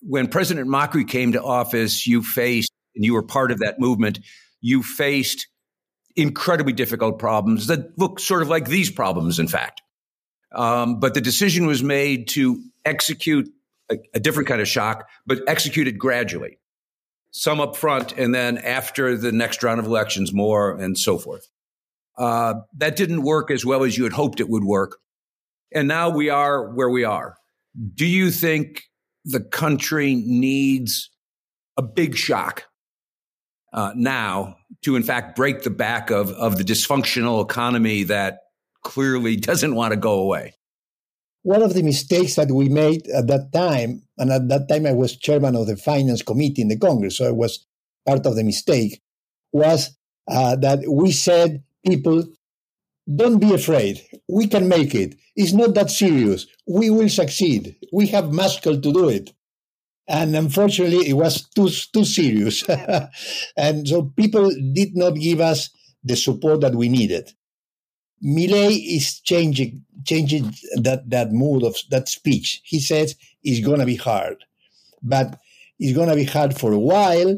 When 0.02 0.28
President 0.28 0.70
Macri 0.70 1.08
came 1.08 1.34
to 1.34 1.44
office, 1.44 2.08
you 2.08 2.24
faced, 2.24 2.72
and 2.96 3.04
you 3.04 3.14
were 3.14 3.24
part 3.24 3.52
of 3.52 3.60
that 3.60 3.80
movement, 3.80 4.20
you 4.62 4.84
faced 4.84 5.48
incredibly 6.16 6.74
difficult 6.74 7.20
problems 7.20 7.68
that 7.68 7.98
look 7.98 8.20
sort 8.22 8.42
of 8.42 8.48
like 8.48 8.68
these 8.68 8.90
problems, 8.90 9.38
in 9.38 9.50
fact. 9.50 9.83
Um, 10.54 11.00
but 11.00 11.14
the 11.14 11.22
decision 11.22 11.66
was 11.66 11.84
made 11.84 12.28
to 12.30 12.62
execute 12.86 13.50
a, 13.92 13.98
a, 14.14 14.20
different 14.20 14.48
kind 14.48 14.62
of 14.62 14.68
shock, 14.68 15.10
but 15.26 15.40
execute 15.48 15.88
it 15.88 15.98
gradually. 15.98 16.60
Some 17.32 17.60
up 17.60 17.76
front, 17.76 18.12
and 18.18 18.36
then 18.36 18.60
after 18.60 19.18
the 19.18 19.32
next 19.32 19.64
round 19.64 19.80
of 19.80 19.88
elections, 19.88 20.32
more 20.32 20.78
and 20.78 20.98
so 20.98 21.18
forth. 21.18 21.50
Uh, 22.16 22.56
that 22.78 22.96
didn't 22.96 23.24
work 23.24 23.50
as 23.50 23.66
well 23.66 23.84
as 23.84 23.98
you 23.98 24.04
had 24.04 24.14
hoped 24.14 24.40
it 24.40 24.48
would 24.48 24.64
work. 24.64 25.00
And 25.74 25.88
now 25.88 26.10
we 26.10 26.30
are 26.30 26.70
where 26.72 26.90
we 26.90 27.04
are. 27.04 27.38
Do 27.96 28.06
you 28.06 28.30
think 28.30 28.84
the 29.26 29.40
country 29.40 30.14
needs 30.16 31.10
a 31.76 31.82
big 31.82 32.16
shock 32.16 32.66
uh, 33.74 33.92
now 33.96 34.58
to, 34.84 34.96
in 34.96 35.02
fact, 35.02 35.36
break 35.36 35.64
the 35.64 35.72
back 35.72 36.12
of, 36.12 36.30
of 36.32 36.58
the 36.58 36.64
dysfunctional 36.64 37.44
economy 37.44 38.04
that 38.04 38.43
clearly 38.84 39.36
doesn't 39.50 39.76
want 39.76 39.94
to 39.94 39.98
go 39.98 40.20
away. 40.20 40.56
One 41.44 41.62
of 41.62 41.74
the 41.74 41.84
mistakes 41.84 42.36
that 42.36 42.52
we 42.52 42.70
made 42.70 43.08
at 43.08 43.28
that 43.28 43.52
time, 43.52 44.04
and 44.18 44.32
at 44.32 44.48
that 44.48 44.70
time 44.70 44.86
I 44.86 44.94
was 44.94 45.18
chairman 45.18 45.56
of 45.56 45.68
the 45.68 45.76
finance 45.76 46.22
committee 46.22 46.62
in 46.62 46.70
the 46.70 46.78
Congress, 46.78 47.18
so 47.18 47.28
I 47.28 47.32
was 47.32 47.66
part 48.06 48.26
of 48.26 48.36
the 48.36 48.44
mistake, 48.44 49.02
was 49.52 49.96
uh, 50.30 50.56
that 50.58 50.80
we 50.88 51.12
said, 51.12 51.64
people, 51.86 52.24
don't 53.14 53.40
be 53.40 53.54
afraid. 53.54 54.02
We 54.30 54.48
can 54.48 54.70
make 54.70 54.96
it. 54.96 55.16
It's 55.36 55.54
not 55.54 55.74
that 55.76 55.90
serious. 55.90 56.48
We 56.68 56.90
will 56.90 57.10
succeed. 57.10 57.76
We 57.92 58.08
have 58.08 58.32
muscle 58.32 58.80
to 58.80 58.94
do 58.94 59.10
it. 59.10 59.34
And 60.08 60.36
unfortunately, 60.36 61.10
it 61.10 61.14
was 61.14 61.48
too, 61.50 61.70
too 61.70 62.06
serious. 62.06 62.64
and 63.58 63.88
so 63.88 64.14
people 64.16 64.50
did 64.74 64.96
not 64.96 65.16
give 65.16 65.42
us 65.42 65.70
the 66.04 66.16
support 66.16 66.62
that 66.62 66.76
we 66.76 66.90
needed. 66.90 67.32
Milei 68.24 68.96
is 68.96 69.20
changing 69.20 69.84
changing 70.06 70.54
that 70.82 71.10
that 71.10 71.32
mood 71.32 71.64
of 71.64 71.76
that 71.90 72.08
speech. 72.08 72.62
He 72.64 72.80
says 72.80 73.16
it's 73.44 73.66
going 73.66 73.80
to 73.80 73.86
be 73.86 73.98
hard, 73.98 74.38
but 75.02 75.40
it's 75.78 75.96
going 75.96 76.10
to 76.10 76.16
be 76.16 76.24
hard 76.24 76.58
for 76.58 76.72
a 76.72 76.80
while. 76.80 77.38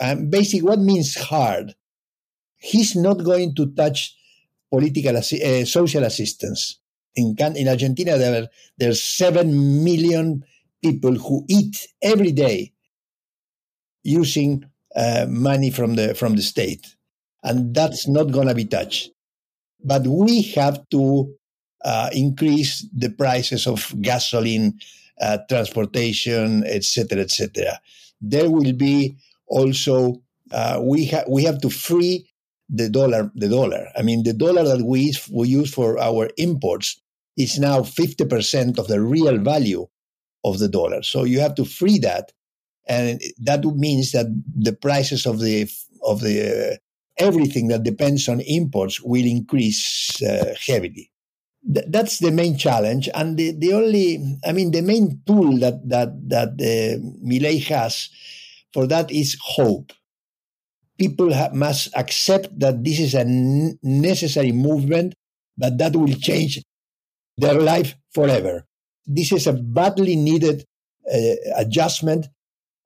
And 0.00 0.30
basically, 0.30 0.62
what 0.62 0.78
means 0.78 1.14
hard? 1.14 1.74
He's 2.56 2.96
not 2.96 3.22
going 3.24 3.54
to 3.56 3.66
touch 3.74 4.16
political 4.70 5.16
uh, 5.16 5.64
social 5.66 6.04
assistance. 6.04 6.78
In, 7.14 7.36
in 7.54 7.68
Argentina, 7.68 8.16
there 8.16 8.42
are, 8.42 8.48
there's 8.78 9.02
seven 9.02 9.84
million 9.84 10.44
people 10.82 11.14
who 11.14 11.44
eat 11.48 11.86
every 12.00 12.32
day 12.32 12.72
using 14.02 14.64
uh, 14.96 15.26
money 15.28 15.70
from 15.70 15.96
the 15.96 16.14
from 16.14 16.36
the 16.36 16.42
state, 16.42 16.96
and 17.42 17.74
that's 17.74 18.08
not 18.08 18.32
going 18.32 18.48
to 18.48 18.54
be 18.54 18.64
touched 18.64 19.10
but 19.84 20.06
we 20.06 20.42
have 20.42 20.88
to 20.90 21.34
uh, 21.84 22.10
increase 22.12 22.86
the 22.94 23.10
prices 23.10 23.66
of 23.66 23.94
gasoline, 24.00 24.78
uh, 25.20 25.38
transportation, 25.48 26.64
etc., 26.64 27.20
etc. 27.20 27.80
There 28.20 28.50
will 28.50 28.72
be 28.72 29.16
also 29.46 30.22
uh, 30.52 30.80
we 30.82 31.06
have 31.06 31.24
we 31.28 31.44
have 31.44 31.60
to 31.60 31.70
free 31.70 32.28
the 32.68 32.88
dollar. 32.88 33.30
The 33.34 33.48
dollar. 33.48 33.88
I 33.96 34.02
mean, 34.02 34.22
the 34.22 34.32
dollar 34.32 34.64
that 34.64 34.84
we 34.84 35.14
we 35.30 35.48
use 35.48 35.72
for 35.72 35.98
our 35.98 36.30
imports 36.36 37.00
is 37.36 37.58
now 37.58 37.82
fifty 37.82 38.24
percent 38.24 38.78
of 38.78 38.88
the 38.88 39.00
real 39.00 39.38
value 39.38 39.86
of 40.44 40.58
the 40.58 40.68
dollar. 40.68 41.02
So 41.02 41.24
you 41.24 41.40
have 41.40 41.54
to 41.56 41.64
free 41.64 41.98
that, 42.00 42.32
and 42.86 43.20
that 43.38 43.64
means 43.64 44.12
that 44.12 44.26
the 44.54 44.72
prices 44.72 45.26
of 45.26 45.40
the 45.40 45.68
of 46.02 46.20
the 46.20 46.78
everything 47.18 47.68
that 47.68 47.82
depends 47.82 48.28
on 48.28 48.40
imports 48.40 49.00
will 49.00 49.26
increase 49.26 50.20
uh, 50.22 50.54
heavily. 50.66 51.10
Th- 51.72 51.86
that's 51.88 52.18
the 52.18 52.30
main 52.32 52.58
challenge, 52.58 53.08
and 53.14 53.36
the, 53.36 53.52
the 53.52 53.72
only, 53.72 54.38
I 54.44 54.52
mean, 54.52 54.72
the 54.72 54.82
main 54.82 55.22
tool 55.26 55.58
that 55.58 55.88
that 55.88 56.10
that 56.28 56.48
uh, 56.60 56.98
Milei 57.26 57.62
has 57.66 58.08
for 58.72 58.86
that 58.88 59.10
is 59.10 59.36
hope. 59.40 59.92
People 60.98 61.32
ha- 61.34 61.50
must 61.52 61.88
accept 61.96 62.58
that 62.58 62.84
this 62.84 63.00
is 63.00 63.14
a 63.14 63.20
n- 63.20 63.78
necessary 63.82 64.52
movement, 64.52 65.14
but 65.56 65.78
that 65.78 65.96
will 65.96 66.14
change 66.14 66.62
their 67.38 67.60
life 67.60 67.96
forever. 68.14 68.66
This 69.06 69.32
is 69.32 69.46
a 69.46 69.52
badly 69.54 70.16
needed 70.16 70.64
uh, 71.12 71.34
adjustment, 71.56 72.28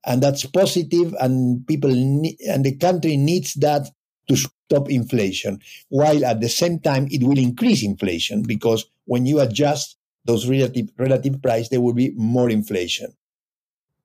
and 0.07 0.23
that's 0.23 0.47
positive, 0.47 1.15
and 1.21 1.67
people 1.67 1.91
and 1.91 2.65
the 2.65 2.77
country 2.77 3.17
needs 3.17 3.55
that 3.55 3.91
to 4.29 4.37
stop 4.37 4.91
inflation, 4.91 5.61
while 5.89 6.25
at 6.25 6.41
the 6.41 6.49
same 6.49 6.79
time 6.81 7.07
it 7.11 7.23
will 7.23 7.39
increase 7.39 7.83
inflation 7.83 8.43
because 8.43 8.85
when 9.05 9.27
you 9.27 9.41
adjust 9.41 9.97
those 10.25 10.49
relative 10.49 10.89
relative 10.99 11.41
price, 11.41 11.69
there 11.69 11.81
will 11.81 11.95
be 11.95 12.11
more 12.17 12.51
inflation. 12.51 13.13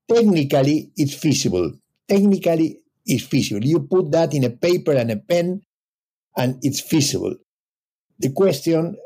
Technically, 0.07 0.91
it's 0.95 1.13
feasible. 1.13 1.71
Technically, 2.07 2.79
it's 3.05 3.25
feasible. 3.25 3.65
You 3.65 3.79
put 3.79 4.11
that 4.11 4.33
in 4.33 4.43
a 4.43 4.49
paper 4.49 4.91
and 4.93 5.09
a 5.11 5.17
pen, 5.17 5.61
and 6.37 6.59
it's 6.61 6.79
feasible. 6.81 7.35
The 8.19 8.31
question, 8.31 8.97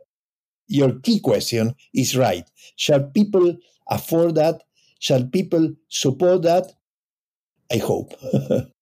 your 0.67 0.99
key 0.99 1.19
question, 1.19 1.75
is 1.93 2.17
right. 2.17 2.49
Shall 2.75 3.03
people 3.03 3.55
afford 3.89 4.35
that? 4.35 4.63
Shall 4.99 5.25
people 5.25 5.75
support 5.89 6.41
that? 6.43 6.73
I 7.71 7.77
hope. 7.77 8.13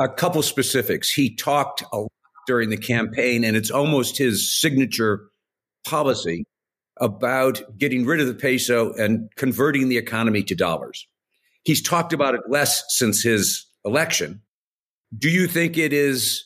A 0.00 0.08
couple 0.08 0.42
specifics. 0.42 1.10
He 1.10 1.34
talked 1.34 1.82
a 1.92 1.98
lot 1.98 2.10
during 2.46 2.70
the 2.70 2.76
campaign, 2.76 3.44
and 3.44 3.56
it's 3.56 3.70
almost 3.70 4.18
his 4.18 4.60
signature 4.60 5.28
policy 5.86 6.44
about 7.00 7.62
getting 7.78 8.04
rid 8.04 8.20
of 8.20 8.26
the 8.26 8.34
peso 8.34 8.92
and 8.94 9.28
converting 9.36 9.88
the 9.88 9.98
economy 9.98 10.42
to 10.44 10.54
dollars. 10.54 11.06
He's 11.64 11.82
talked 11.82 12.12
about 12.12 12.34
it 12.34 12.42
less 12.48 12.84
since 12.88 13.22
his 13.22 13.66
election. 13.84 14.40
Do 15.16 15.30
you 15.30 15.46
think 15.46 15.78
it 15.78 15.92
is 15.92 16.44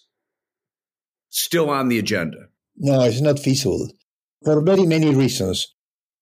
still 1.30 1.70
on 1.70 1.88
the 1.88 1.98
agenda? 1.98 2.38
No, 2.76 3.02
it's 3.02 3.20
not 3.20 3.38
feasible 3.38 3.88
for 4.44 4.60
very 4.62 4.86
many 4.86 5.14
reasons. 5.14 5.74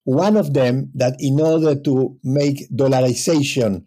One 0.05 0.37
of 0.37 0.53
them 0.53 0.91
that 0.95 1.15
in 1.19 1.39
order 1.39 1.79
to 1.81 2.17
make 2.23 2.69
dollarization 2.71 3.85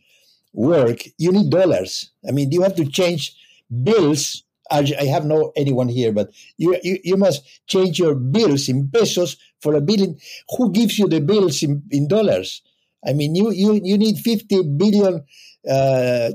work, 0.53 1.03
you 1.19 1.33
need 1.33 1.51
dollars. 1.51 2.11
I 2.27 2.33
mean, 2.33 2.51
you 2.53 2.63
have 2.63 2.75
to 2.77 2.85
change 2.85 3.35
bills. 3.83 4.45
I 4.73 4.85
have 5.07 5.25
no 5.25 5.53
anyone 5.57 5.89
here, 5.89 6.13
but 6.13 6.31
you, 6.57 6.79
you, 6.85 6.99
you 7.03 7.17
must 7.17 7.43
change 7.67 7.99
your 7.99 8.15
bills 8.15 8.69
in 8.69 8.89
pesos 8.89 9.37
for 9.61 9.75
a 9.75 9.81
billion. 9.81 10.17
Who 10.57 10.71
gives 10.71 10.97
you 10.97 11.09
the 11.09 11.21
bills 11.21 11.63
in, 11.65 11.83
in 11.91 12.07
dollars? 12.07 12.63
I 13.05 13.13
mean, 13.13 13.35
you, 13.35 13.51
you, 13.51 13.81
you 13.83 13.99
need 13.99 14.19
50 14.19 14.63
billion 14.77 15.25
uh, 15.69 16.31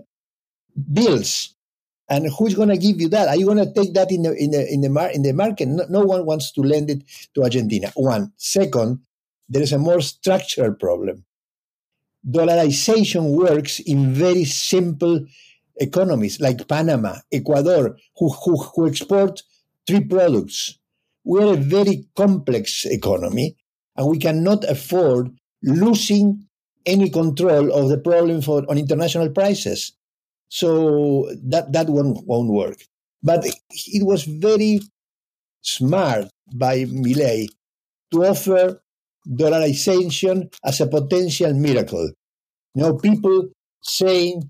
bills. 0.92 1.56
And 2.10 2.28
who's 2.38 2.56
going 2.56 2.70
to 2.70 2.78
give 2.78 3.02
you 3.02 3.10
that? 3.10 3.30
Are 3.30 3.36
you 3.36 3.46
going 3.46 3.58
to 3.58 3.74
take 3.74 3.94
that 3.96 4.12
in 4.12 4.24
the 4.24 4.34
in 4.36 4.52
the 4.52 4.72
in 4.72 4.82
the, 4.82 4.90
mar- 4.90 5.10
in 5.10 5.24
the 5.24 5.34
market? 5.34 5.68
No, 5.68 5.86
no 5.90 6.02
one 6.02 6.26
wants 6.26 6.52
to 6.52 6.62
lend 6.62 6.92
it 6.92 7.04
to 7.34 7.44
Argentina. 7.44 7.92
One. 7.96 8.32
Second, 8.38 9.00
there 9.50 9.64
is 9.64 9.74
a 9.74 9.80
more 9.80 10.02
structural 10.02 10.74
problem. 10.76 11.25
Dollarization 12.28 13.36
works 13.36 13.80
in 13.80 14.14
very 14.14 14.46
simple 14.46 15.26
economies 15.78 16.40
like 16.40 16.68
Panama, 16.68 17.18
Ecuador, 17.32 17.98
who, 18.18 18.30
who, 18.30 18.58
who 18.58 18.88
export 18.88 19.44
three 19.86 20.04
products. 20.04 20.78
We're 21.24 21.54
a 21.54 21.58
very 21.58 22.08
complex 22.16 22.86
economy, 22.86 23.58
and 23.96 24.08
we 24.08 24.20
cannot 24.20 24.64
afford 24.64 25.36
losing 25.64 26.46
any 26.86 27.10
control 27.10 27.72
of 27.74 27.90
the 27.90 27.98
problem 27.98 28.42
for 28.42 28.64
on 28.70 28.78
international 28.78 29.30
prices. 29.30 29.92
So 30.50 31.30
that 31.44 31.74
that 31.74 31.90
one 31.90 32.16
won't 32.26 32.52
work. 32.52 32.78
But 33.24 33.46
it 33.46 34.06
was 34.06 34.24
very 34.24 34.82
smart 35.62 36.28
by 36.54 36.86
Milei 36.86 37.48
to 38.14 38.26
offer 38.26 38.82
dollarization 39.28 40.54
as 40.64 40.82
a 40.82 40.88
potential 40.88 41.54
miracle. 41.54 42.12
You 42.74 42.82
know, 42.82 42.98
people 42.98 43.50
saying, 43.82 44.50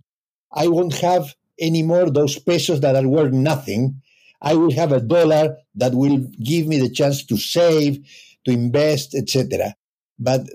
I 0.51 0.67
won't 0.67 0.95
have 0.97 1.33
anymore 1.59 2.09
those 2.09 2.37
pesos 2.39 2.81
that 2.81 2.95
are 2.95 3.07
worth 3.07 3.31
nothing. 3.31 4.01
I 4.41 4.55
will 4.55 4.71
have 4.73 4.91
a 4.91 4.99
dollar 4.99 5.57
that 5.75 5.93
will 5.93 6.17
give 6.43 6.67
me 6.67 6.79
the 6.79 6.89
chance 6.89 7.25
to 7.25 7.37
save, 7.37 7.99
to 8.45 8.51
invest, 8.51 9.15
etc. 9.15 9.75
But 10.19 10.47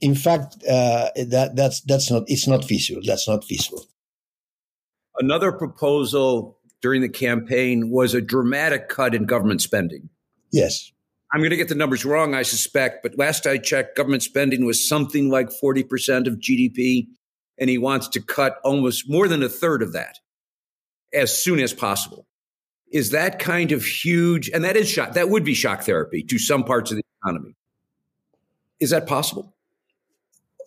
in 0.00 0.14
fact, 0.14 0.56
uh, 0.68 1.10
that, 1.16 1.52
that's 1.54 1.80
that's 1.82 2.10
not 2.10 2.24
it's 2.26 2.46
not 2.46 2.64
feasible. 2.64 3.02
That's 3.04 3.28
not 3.28 3.44
feasible. 3.44 3.84
Another 5.18 5.52
proposal 5.52 6.58
during 6.82 7.00
the 7.00 7.08
campaign 7.08 7.90
was 7.90 8.14
a 8.14 8.20
dramatic 8.20 8.88
cut 8.88 9.14
in 9.14 9.24
government 9.24 9.62
spending. 9.62 10.10
Yes. 10.52 10.92
I'm 11.34 11.40
going 11.40 11.50
to 11.50 11.56
get 11.56 11.68
the 11.68 11.74
numbers 11.74 12.04
wrong, 12.04 12.32
I 12.32 12.42
suspect, 12.42 13.02
but 13.02 13.18
last 13.18 13.44
I 13.44 13.58
checked, 13.58 13.96
government 13.96 14.22
spending 14.22 14.64
was 14.64 14.88
something 14.88 15.30
like 15.30 15.48
40% 15.50 16.28
of 16.28 16.34
GDP, 16.34 17.08
and 17.58 17.68
he 17.68 17.76
wants 17.76 18.06
to 18.10 18.22
cut 18.22 18.60
almost 18.62 19.10
more 19.10 19.26
than 19.26 19.42
a 19.42 19.48
third 19.48 19.82
of 19.82 19.94
that 19.94 20.20
as 21.12 21.36
soon 21.36 21.58
as 21.58 21.72
possible. 21.72 22.28
Is 22.92 23.10
that 23.10 23.40
kind 23.40 23.72
of 23.72 23.84
huge? 23.84 24.48
And 24.48 24.62
that 24.62 24.76
is 24.76 24.88
shock. 24.88 25.14
That 25.14 25.28
would 25.28 25.44
be 25.44 25.54
shock 25.54 25.82
therapy 25.82 26.22
to 26.22 26.38
some 26.38 26.62
parts 26.62 26.92
of 26.92 26.98
the 26.98 27.04
economy. 27.20 27.56
Is 28.78 28.90
that 28.90 29.08
possible? 29.08 29.56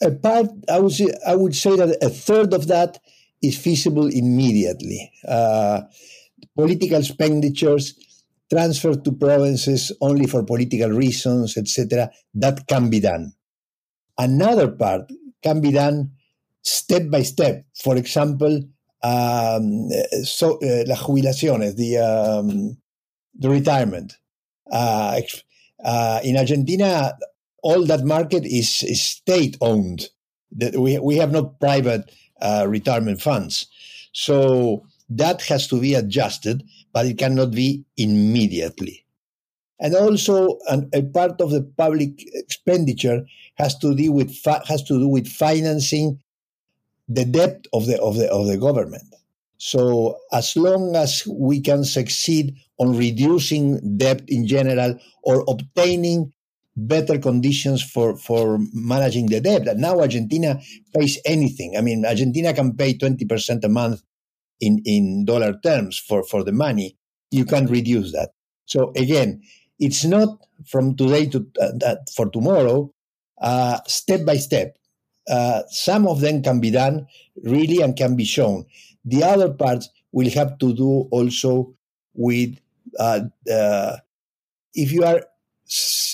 A 0.02 0.12
part, 0.12 0.48
I 0.70 0.80
would 0.80 0.92
say, 0.92 1.08
I 1.26 1.36
would 1.36 1.56
say 1.56 1.78
that 1.78 1.98
a 2.04 2.10
third 2.10 2.54
of 2.54 2.68
that 2.68 3.00
is 3.42 3.58
feasible 3.58 4.08
immediately. 4.08 5.14
Uh, 5.26 5.84
political 6.58 7.00
expenditures 7.00 7.98
transferred 8.50 9.04
to 9.04 9.12
provinces 9.12 9.92
only 10.02 10.28
for 10.28 10.44
political 10.44 10.90
reasons, 10.90 11.58
etc., 11.58 12.10
that 12.34 12.68
can 12.68 12.90
be 12.90 13.00
done. 13.00 13.34
Another 14.18 14.70
part 14.70 15.12
can 15.44 15.62
be 15.62 15.72
done 15.72 16.12
step 16.64 17.10
by 17.10 17.24
step. 17.24 17.66
For 17.76 17.96
example, 17.96 18.64
um, 19.04 19.90
so 20.24 20.58
uh, 20.58 20.86
jubilaciones, 20.86 21.76
the 21.76 21.98
um, 21.98 22.78
the 23.36 23.50
retirement. 23.50 24.18
Uh, 24.72 25.22
uh, 25.84 26.20
in 26.24 26.36
Argentina, 26.36 27.14
all 27.62 27.86
that 27.86 28.04
market 28.04 28.46
is, 28.46 28.84
is 28.84 29.06
state 29.06 29.58
owned. 29.62 30.08
We 30.76 30.98
we 31.00 31.18
have 31.18 31.32
no 31.32 31.46
private 31.46 32.12
uh, 32.42 32.66
retirement 32.68 33.22
funds, 33.22 33.68
so 34.14 34.86
that 35.10 35.42
has 35.44 35.68
to 35.68 35.80
be 35.80 35.94
adjusted 35.94 36.64
but 36.98 37.06
it 37.06 37.20
cannot 37.20 37.52
be 37.52 37.86
immediately. 37.96 39.06
And 39.80 39.94
also, 39.96 40.58
an, 40.68 40.90
a 40.96 41.04
part 41.04 41.40
of 41.40 41.52
the 41.52 41.62
public 41.62 42.26
expenditure 42.34 43.24
has 43.54 43.78
to 43.78 43.94
do 43.94 44.12
with 44.12 44.34
fi- 44.36 44.64
has 44.68 44.82
to 44.86 44.98
do 44.98 45.08
with 45.08 45.28
financing 45.28 46.20
the 47.08 47.24
debt 47.24 47.68
of 47.72 47.86
the 47.86 48.02
of 48.02 48.16
the 48.16 48.28
of 48.32 48.48
the 48.48 48.58
government. 48.58 49.04
So, 49.60 50.18
as 50.32 50.58
long 50.58 50.96
as 50.96 51.22
we 51.30 51.62
can 51.62 51.84
succeed 51.84 52.56
on 52.80 52.98
reducing 52.98 53.98
debt 53.98 54.24
in 54.28 54.48
general 54.48 54.98
or 55.22 55.46
obtaining 55.48 56.34
better 56.76 57.20
conditions 57.20 57.84
for, 57.84 58.18
for 58.18 58.60
managing 58.74 59.28
the 59.28 59.42
debt. 59.42 59.78
Now 59.78 60.00
Argentina 60.00 60.60
pays 60.96 61.20
anything. 61.26 61.76
I 61.76 61.82
mean, 61.82 62.06
Argentina 62.06 62.54
can 62.54 62.76
pay 62.76 62.94
20% 62.94 63.64
a 63.64 63.70
month 63.70 64.02
in, 64.60 64.82
in 64.86 65.26
dollar 65.26 65.58
terms 65.64 65.98
for, 65.98 66.24
for 66.24 66.44
the 66.44 66.52
money, 66.52 66.98
you 67.32 67.46
can 67.46 67.68
reduce 67.68 68.12
that. 68.12 68.32
So 68.66 68.92
again, 68.96 69.42
it's 69.80 70.04
not 70.04 70.30
from 70.66 70.96
today 70.96 71.28
to 71.28 71.46
uh, 71.62 71.96
for 72.16 72.30
tomorrow, 72.30 72.92
uh, 73.42 73.80
step 73.88 74.26
by 74.26 74.38
step. 74.38 74.78
Uh, 75.30 75.62
some 75.70 76.08
of 76.08 76.22
them 76.22 76.42
can 76.42 76.60
be 76.60 76.72
done 76.72 77.06
really 77.44 77.82
and 77.82 77.96
can 77.96 78.16
be 78.16 78.26
shown. 78.26 78.66
The 79.06 79.24
other 79.24 79.54
parts 79.54 79.90
will 80.12 80.30
have 80.32 80.58
to 80.60 80.74
do 80.74 81.08
also 81.12 81.74
with 82.14 82.58
uh, 83.00 83.22
if 84.74 84.92
you 84.92 85.04
are 85.04 85.22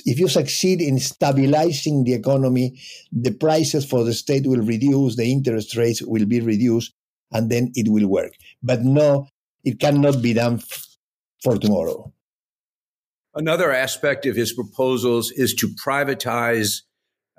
if 0.06 0.20
you 0.20 0.28
succeed 0.28 0.82
in 0.82 1.00
stabilizing 1.00 2.04
the 2.04 2.14
economy, 2.14 2.80
the 3.12 3.32
prices 3.32 3.86
for 3.86 4.04
the 4.04 4.14
state 4.14 4.48
will 4.48 4.62
reduce, 4.62 5.16
the 5.16 5.32
interest 5.32 5.78
rates 5.78 6.02
will 6.02 6.26
be 6.26 6.42
reduced, 6.42 6.94
and 7.34 7.50
then 7.50 7.72
it 7.76 7.90
will 7.90 8.08
work. 8.08 8.34
But 8.62 8.82
no, 8.82 9.28
it 9.64 9.80
cannot 9.80 10.22
be 10.22 10.34
done 10.34 10.56
f- 10.56 10.88
for 11.44 11.58
tomorrow. 11.58 12.14
Another 13.36 13.72
aspect 13.72 14.26
of 14.26 14.36
his 14.36 14.54
proposals 14.54 15.32
is 15.32 15.56
to 15.56 15.68
privatize 15.68 16.84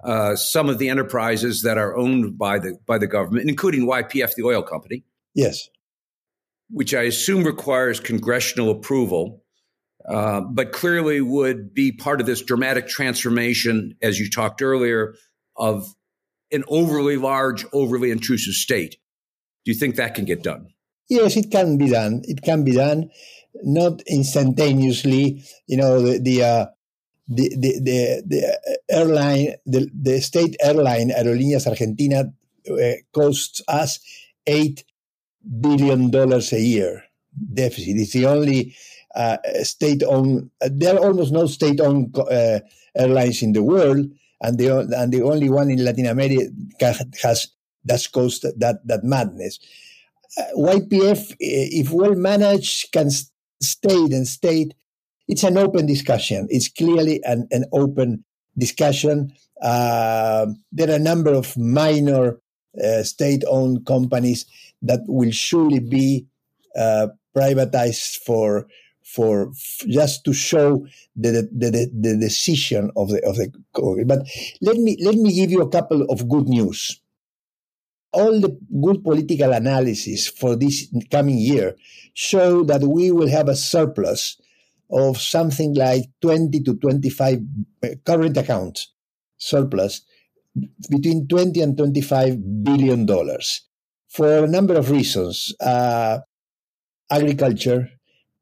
uh, 0.02 0.34
some 0.34 0.68
of 0.68 0.78
the 0.78 0.88
enterprises 0.88 1.62
that 1.62 1.78
are 1.78 1.96
owned 1.96 2.36
by 2.36 2.58
the 2.58 2.76
by 2.86 2.98
the 2.98 3.06
government, 3.06 3.48
including 3.48 3.86
YPF, 3.86 4.34
the 4.34 4.42
oil 4.42 4.62
company. 4.62 5.04
Yes, 5.34 5.68
which 6.70 6.94
I 6.94 7.02
assume 7.02 7.44
requires 7.44 8.00
congressional 8.00 8.70
approval, 8.70 9.42
uh, 10.08 10.40
but 10.40 10.72
clearly 10.72 11.20
would 11.20 11.72
be 11.72 11.92
part 11.92 12.20
of 12.20 12.26
this 12.26 12.42
dramatic 12.42 12.88
transformation, 12.88 13.96
as 14.02 14.18
you 14.18 14.28
talked 14.28 14.62
earlier, 14.62 15.14
of 15.56 15.94
an 16.50 16.64
overly 16.68 17.16
large, 17.16 17.64
overly 17.72 18.10
intrusive 18.10 18.54
state. 18.54 18.96
Do 19.64 19.72
you 19.72 19.78
think 19.78 19.96
that 19.96 20.14
can 20.14 20.24
get 20.24 20.42
done? 20.42 20.68
Yes, 21.08 21.36
it 21.36 21.50
can 21.50 21.76
be 21.76 21.88
done. 21.88 22.22
It 22.24 22.42
can 22.42 22.64
be 22.64 22.72
done, 22.72 23.10
not 23.62 24.02
instantaneously. 24.06 25.42
You 25.66 25.76
know, 25.76 26.00
the 26.00 26.18
the 26.18 26.42
uh, 26.42 26.66
the, 27.28 27.48
the, 27.56 27.80
the, 27.80 28.22
the, 28.26 28.80
airline, 28.90 29.54
the, 29.64 29.88
the 29.94 30.20
state 30.20 30.56
airline 30.60 31.10
Aerolíneas 31.10 31.66
Argentina 31.66 32.30
uh, 32.70 32.92
costs 33.14 33.62
us 33.66 33.98
eight 34.46 34.84
billion 35.60 36.10
dollars 36.10 36.52
a 36.52 36.60
year 36.60 37.04
deficit. 37.52 37.96
It's 37.96 38.12
the 38.12 38.26
only 38.26 38.74
uh, 39.14 39.38
state-owned. 39.62 40.50
There 40.60 40.94
are 40.94 40.98
almost 40.98 41.32
no 41.32 41.46
state-owned 41.46 42.16
uh, 42.18 42.60
airlines 42.96 43.42
in 43.42 43.52
the 43.52 43.62
world, 43.62 44.06
and 44.40 44.58
the 44.58 44.78
and 44.96 45.12
the 45.12 45.22
only 45.22 45.48
one 45.48 45.70
in 45.70 45.84
Latin 45.84 46.06
America 46.06 46.50
has 47.22 47.48
that's 47.84 48.06
caused 48.06 48.42
that 48.42 48.80
that 48.86 49.04
madness. 49.04 49.58
Uh, 50.36 50.42
YPF, 50.56 51.36
if 51.38 51.90
well 51.90 52.14
managed, 52.14 52.90
can 52.92 53.10
stay 53.10 53.94
and 53.94 54.26
state. 54.26 54.74
It's 55.28 55.44
an 55.44 55.56
open 55.56 55.86
discussion. 55.86 56.48
It's 56.50 56.68
clearly 56.68 57.20
an, 57.24 57.48
an 57.50 57.64
open 57.72 58.24
discussion. 58.58 59.32
Uh, 59.62 60.46
there 60.72 60.90
are 60.90 60.96
a 60.96 60.98
number 60.98 61.32
of 61.32 61.56
minor 61.56 62.40
uh, 62.82 63.02
state-owned 63.02 63.86
companies 63.86 64.46
that 64.82 65.00
will 65.06 65.30
surely 65.30 65.78
be 65.78 66.26
uh, 66.76 67.08
privatized 67.36 68.18
for 68.24 68.66
for 69.04 69.52
just 69.86 70.24
to 70.24 70.32
show 70.32 70.86
the, 71.14 71.48
the, 71.52 71.70
the, 71.70 71.90
the 71.92 72.16
decision 72.16 72.90
of 72.96 73.10
the 73.10 73.22
of 73.24 73.36
the 73.36 73.52
But 74.06 74.26
let 74.60 74.76
me 74.76 74.96
let 75.00 75.14
me 75.14 75.32
give 75.32 75.50
you 75.50 75.60
a 75.60 75.68
couple 75.68 76.02
of 76.10 76.28
good 76.28 76.48
news 76.48 77.00
all 78.14 78.40
the 78.40 78.56
good 78.82 79.02
political 79.02 79.52
analysis 79.52 80.28
for 80.28 80.56
this 80.56 80.88
coming 81.10 81.38
year 81.38 81.76
show 82.14 82.62
that 82.64 82.82
we 82.82 83.10
will 83.10 83.28
have 83.28 83.48
a 83.48 83.56
surplus 83.56 84.40
of 84.90 85.20
something 85.20 85.74
like 85.74 86.04
20 86.22 86.60
to 86.60 86.74
25 86.76 87.40
uh, 87.82 87.88
current 88.04 88.36
accounts, 88.36 88.92
surplus 89.38 90.02
between 90.88 91.26
20 91.26 91.60
and 91.60 91.76
25 91.76 92.62
billion 92.62 93.06
dollars 93.06 93.62
for 94.08 94.44
a 94.44 94.46
number 94.46 94.74
of 94.74 94.90
reasons 94.90 95.52
uh, 95.60 96.18
agriculture, 97.10 97.90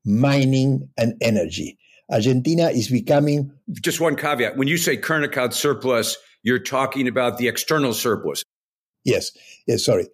mining, 0.05 0.89
and 0.99 1.15
energy. 1.23 1.79
Argentina 2.11 2.69
is 2.69 2.89
becoming. 2.89 3.51
Just 3.81 4.01
one 4.01 4.17
caveat. 4.17 4.57
When 4.57 4.69
you 4.69 4.77
say 4.77 4.99
current 4.99 5.25
account 5.25 5.55
surplus, 5.55 6.19
you're 6.43 6.59
talking 6.59 7.09
about 7.09 7.39
the 7.39 7.49
external 7.49 7.95
surplus. 7.95 8.45
Yes, 9.05 9.33
yes, 9.67 9.85
sorry. 9.85 10.09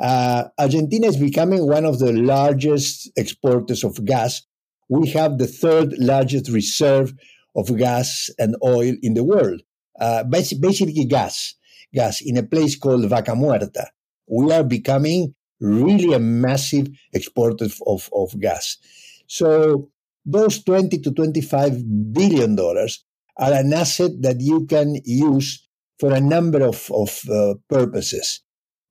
Uh, 0.00 0.44
Argentina 0.58 1.06
is 1.06 1.16
becoming 1.16 1.66
one 1.66 1.84
of 1.84 1.98
the 1.98 2.12
largest 2.12 3.10
exporters 3.16 3.84
of 3.84 4.04
gas. 4.04 4.42
We 4.88 5.08
have 5.10 5.38
the 5.38 5.46
third 5.46 5.94
largest 5.98 6.50
reserve 6.50 7.14
of 7.54 7.76
gas 7.76 8.30
and 8.38 8.56
oil 8.64 8.94
in 9.02 9.14
the 9.14 9.24
world. 9.24 9.62
Uh, 10.00 10.24
basically, 10.24 11.04
gas, 11.04 11.54
gas 11.94 12.20
in 12.20 12.36
a 12.36 12.42
place 12.42 12.76
called 12.76 13.08
Vaca 13.08 13.32
Muerta. 13.32 13.86
We 14.26 14.50
are 14.52 14.64
becoming 14.64 15.34
really 15.60 16.12
a 16.12 16.18
massive 16.18 16.88
exporter 17.12 17.68
of, 17.86 18.10
of 18.12 18.38
gas. 18.40 18.78
So 19.26 19.90
those 20.24 20.62
20 20.64 20.98
to 20.98 21.12
25 21.12 22.12
billion 22.12 22.56
dollars 22.56 23.04
are 23.36 23.52
an 23.52 23.72
asset 23.72 24.10
that 24.20 24.40
you 24.40 24.66
can 24.66 24.96
use 25.04 25.66
for 26.02 26.12
a 26.12 26.20
number 26.20 26.64
of, 26.64 26.90
of 26.92 27.20
uh, 27.30 27.54
purposes 27.68 28.40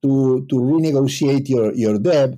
to, 0.01 0.45
to 0.49 0.55
renegotiate 0.55 1.49
your, 1.49 1.73
your 1.73 1.99
debt, 1.99 2.35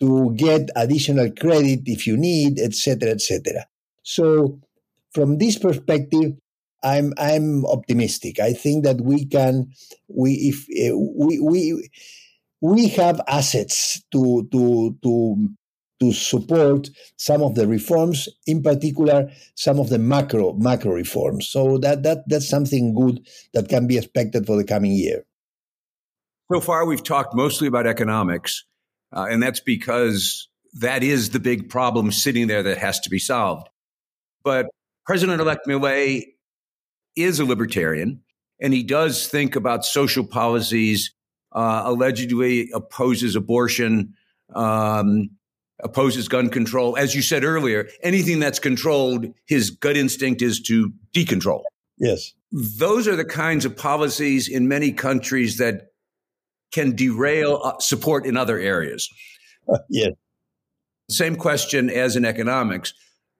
to 0.00 0.32
get 0.36 0.70
additional 0.74 1.30
credit 1.38 1.80
if 1.84 2.06
you 2.06 2.16
need, 2.16 2.58
etc., 2.58 3.10
etc. 3.10 3.66
So, 4.02 4.58
from 5.12 5.36
this 5.36 5.58
perspective, 5.58 6.32
I'm 6.82 7.12
I'm 7.18 7.66
optimistic. 7.66 8.40
I 8.40 8.54
think 8.54 8.84
that 8.84 9.02
we 9.02 9.26
can 9.26 9.70
we 10.08 10.32
if 10.50 10.64
uh, 10.64 10.96
we 10.96 11.38
we 11.38 11.90
we 12.62 12.88
have 12.88 13.20
assets 13.28 14.02
to 14.12 14.48
to 14.50 14.96
to 15.02 15.48
to 16.00 16.12
support 16.12 16.88
some 17.16 17.42
of 17.42 17.54
the 17.54 17.68
reforms, 17.68 18.28
in 18.46 18.62
particular 18.62 19.30
some 19.54 19.78
of 19.78 19.90
the 19.90 19.98
macro 19.98 20.54
macro 20.54 20.92
reforms. 20.92 21.48
So 21.48 21.78
that 21.78 22.02
that 22.02 22.24
that's 22.26 22.48
something 22.48 22.94
good 22.94 23.26
that 23.54 23.68
can 23.68 23.86
be 23.86 23.98
expected 23.98 24.46
for 24.46 24.56
the 24.56 24.64
coming 24.64 24.92
year. 24.92 25.24
So 26.52 26.60
far, 26.60 26.84
we've 26.84 27.04
talked 27.04 27.34
mostly 27.34 27.68
about 27.68 27.86
economics, 27.86 28.64
uh, 29.14 29.26
and 29.30 29.42
that's 29.42 29.60
because 29.60 30.48
that 30.74 31.02
is 31.02 31.30
the 31.30 31.38
big 31.40 31.68
problem 31.68 32.10
sitting 32.10 32.48
there 32.48 32.62
that 32.62 32.78
has 32.78 32.98
to 33.00 33.10
be 33.10 33.18
solved. 33.18 33.68
But 34.42 34.66
President-elect 35.06 35.66
Milei 35.66 36.24
is 37.16 37.40
a 37.40 37.44
libertarian, 37.44 38.22
and 38.60 38.72
he 38.72 38.82
does 38.82 39.28
think 39.28 39.54
about 39.54 39.84
social 39.84 40.24
policies. 40.24 41.12
Uh, 41.52 41.82
allegedly 41.84 42.70
opposes 42.72 43.34
abortion. 43.34 44.14
Um, 44.54 45.30
opposes 45.82 46.28
gun 46.28 46.48
control. 46.48 46.96
As 46.96 47.14
you 47.14 47.22
said 47.22 47.44
earlier, 47.44 47.88
anything 48.02 48.38
that's 48.38 48.58
controlled, 48.58 49.26
his 49.46 49.70
gut 49.70 49.96
instinct 49.96 50.42
is 50.42 50.60
to 50.62 50.92
decontrol. 51.14 51.62
Yes. 51.98 52.32
Those 52.52 53.06
are 53.06 53.16
the 53.16 53.24
kinds 53.24 53.64
of 53.64 53.76
policies 53.76 54.48
in 54.48 54.68
many 54.68 54.92
countries 54.92 55.58
that 55.58 55.92
can 56.72 56.94
derail 56.94 57.60
uh, 57.62 57.78
support 57.78 58.26
in 58.26 58.36
other 58.36 58.58
areas. 58.58 59.08
Uh, 59.72 59.78
yes. 59.90 60.12
Same 61.08 61.36
question 61.36 61.90
as 61.90 62.16
in 62.16 62.24
economics. 62.24 62.94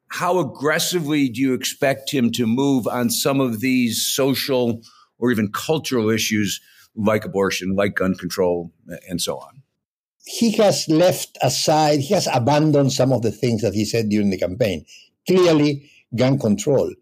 How 0.08 0.38
aggressively 0.38 1.28
do 1.28 1.40
you 1.40 1.54
expect 1.54 2.10
him 2.12 2.32
to 2.32 2.46
move 2.46 2.86
on 2.88 3.10
some 3.10 3.40
of 3.40 3.60
these 3.60 4.04
social 4.12 4.82
or 5.18 5.30
even 5.30 5.52
cultural 5.52 6.10
issues 6.10 6.60
like 6.96 7.24
abortion, 7.24 7.76
like 7.76 7.94
gun 7.94 8.16
control, 8.16 8.72
and 9.08 9.20
so 9.20 9.38
on? 9.38 9.59
He 10.24 10.52
has 10.52 10.88
left 10.88 11.38
aside, 11.42 12.00
he 12.00 12.14
has 12.14 12.28
abandoned 12.32 12.92
some 12.92 13.12
of 13.12 13.22
the 13.22 13.32
things 13.32 13.62
that 13.62 13.74
he 13.74 13.84
said 13.84 14.08
during 14.08 14.30
the 14.30 14.38
campaign. 14.38 14.84
Clearly, 15.26 15.90
gun 16.14 16.38
control. 16.38 16.92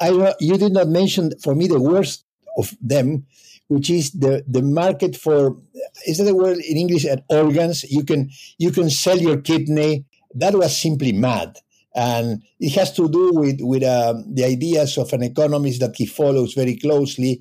I, 0.00 0.34
you 0.40 0.56
did 0.56 0.72
not 0.72 0.88
mention 0.88 1.32
for 1.42 1.54
me 1.54 1.68
the 1.68 1.80
worst 1.80 2.24
of 2.56 2.74
them, 2.80 3.26
which 3.68 3.90
is 3.90 4.12
the, 4.12 4.44
the 4.48 4.62
market 4.62 5.16
for 5.16 5.56
is 6.06 6.18
that 6.18 6.24
the 6.24 6.34
word 6.34 6.58
in 6.58 6.76
English 6.76 7.04
at 7.04 7.24
organs? 7.28 7.84
You 7.84 8.04
can 8.04 8.30
you 8.58 8.70
can 8.70 8.90
sell 8.90 9.18
your 9.18 9.40
kidney. 9.40 10.04
That 10.34 10.54
was 10.54 10.76
simply 10.80 11.12
mad, 11.12 11.56
and 11.94 12.42
it 12.58 12.74
has 12.74 12.92
to 12.94 13.08
do 13.08 13.32
with 13.34 13.58
with 13.60 13.82
um, 13.84 14.34
the 14.34 14.44
ideas 14.44 14.96
of 14.96 15.12
an 15.12 15.22
economist 15.22 15.80
that 15.80 15.96
he 15.96 16.06
follows 16.06 16.54
very 16.54 16.76
closely, 16.76 17.40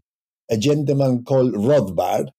a 0.49 0.57
gentleman 0.57 1.23
called 1.23 1.53
Rothbard, 1.53 2.29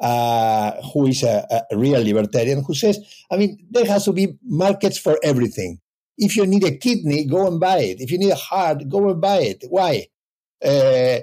uh, 0.00 0.72
who 0.92 1.06
is 1.06 1.22
a, 1.22 1.64
a, 1.70 1.76
real 1.76 2.02
libertarian, 2.02 2.64
who 2.64 2.74
says, 2.74 2.98
I 3.30 3.36
mean, 3.36 3.66
there 3.70 3.86
has 3.86 4.04
to 4.06 4.12
be 4.12 4.38
markets 4.42 4.98
for 4.98 5.18
everything. 5.22 5.80
If 6.18 6.36
you 6.36 6.46
need 6.46 6.64
a 6.64 6.76
kidney, 6.76 7.24
go 7.24 7.46
and 7.46 7.60
buy 7.60 7.78
it. 7.78 8.00
If 8.00 8.10
you 8.10 8.18
need 8.18 8.30
a 8.30 8.36
heart, 8.36 8.88
go 8.88 9.10
and 9.10 9.20
buy 9.20 9.38
it. 9.38 9.64
Why? 9.68 10.06
Uh, 10.64 11.20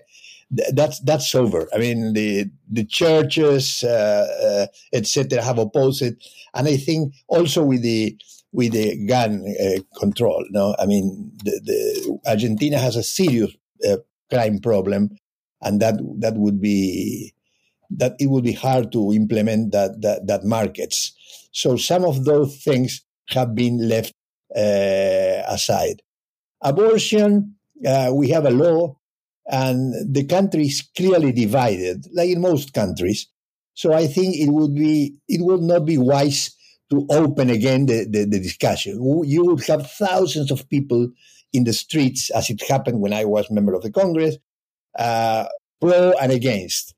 th- 0.55 0.73
that's 0.73 0.99
that's 1.01 1.34
over. 1.34 1.67
I 1.73 1.77
mean, 1.77 2.13
the 2.13 2.49
the 2.69 2.86
churches, 2.86 3.84
uh, 3.84 4.67
uh 4.67 4.67
etc., 4.93 5.41
have 5.41 5.57
opposed 5.57 6.01
it, 6.01 6.23
and 6.53 6.67
I 6.67 6.77
think 6.77 7.13
also 7.27 7.63
with 7.63 7.81
the 7.81 8.17
with 8.51 8.73
the 8.73 9.05
gun 9.05 9.45
uh, 9.60 9.79
control. 9.99 10.45
No, 10.49 10.75
I 10.77 10.86
mean, 10.86 11.31
the, 11.43 11.62
the 11.63 12.19
Argentina 12.29 12.77
has 12.77 12.97
a 12.97 13.03
serious 13.03 13.51
uh, 13.89 13.97
crime 14.29 14.60
problem, 14.60 15.17
and 15.62 15.81
that 15.81 15.95
that 16.19 16.36
would 16.36 16.62
be 16.62 17.34
that 17.97 18.15
it 18.19 18.27
would 18.27 18.43
be 18.43 18.54
hard 18.54 18.91
to 18.91 19.12
implement 19.13 19.71
that, 19.71 20.01
that, 20.01 20.27
that 20.27 20.43
markets. 20.43 21.13
So 21.51 21.77
some 21.77 22.06
of 22.06 22.25
those 22.25 22.62
things 22.63 23.01
have 23.30 23.56
been 23.56 23.88
left 23.88 24.13
uh, 24.56 25.43
aside. 25.47 26.01
Abortion, 26.62 27.56
uh, 27.86 28.12
we 28.13 28.30
have 28.30 28.45
a 28.45 28.51
law, 28.51 28.97
and 29.47 30.13
the 30.13 30.25
country 30.25 30.67
is 30.67 30.84
clearly 30.95 31.32
divided, 31.32 32.06
like 32.13 32.30
in 32.30 32.41
most 32.41 32.73
countries. 32.73 33.27
So 33.73 33.93
I 33.93 34.08
think 34.08 34.36
it 34.36 34.49
would 34.49 34.75
be 34.75 35.15
it 35.27 35.41
would 35.41 35.62
not 35.62 35.86
be 35.86 35.97
wise 35.97 36.56
to 36.91 37.08
open 37.10 37.49
again 37.49 37.86
the, 37.86 38.06
the, 38.10 38.25
the 38.25 38.39
discussion. 38.39 38.93
You 39.25 39.45
would 39.45 39.65
have 39.65 39.89
thousands 39.91 40.51
of 40.51 40.67
people 40.69 41.10
in 41.54 41.63
the 41.63 41.73
streets, 41.73 42.30
as 42.32 42.49
it 42.49 42.62
happened 42.67 42.99
when 42.99 43.13
I 43.13 43.25
was 43.25 43.49
member 43.49 43.73
of 43.73 43.82
the 43.82 43.91
Congress, 43.91 44.38
uh, 44.97 45.45
pro 45.80 46.12
and 46.21 46.32
against. 46.32 46.93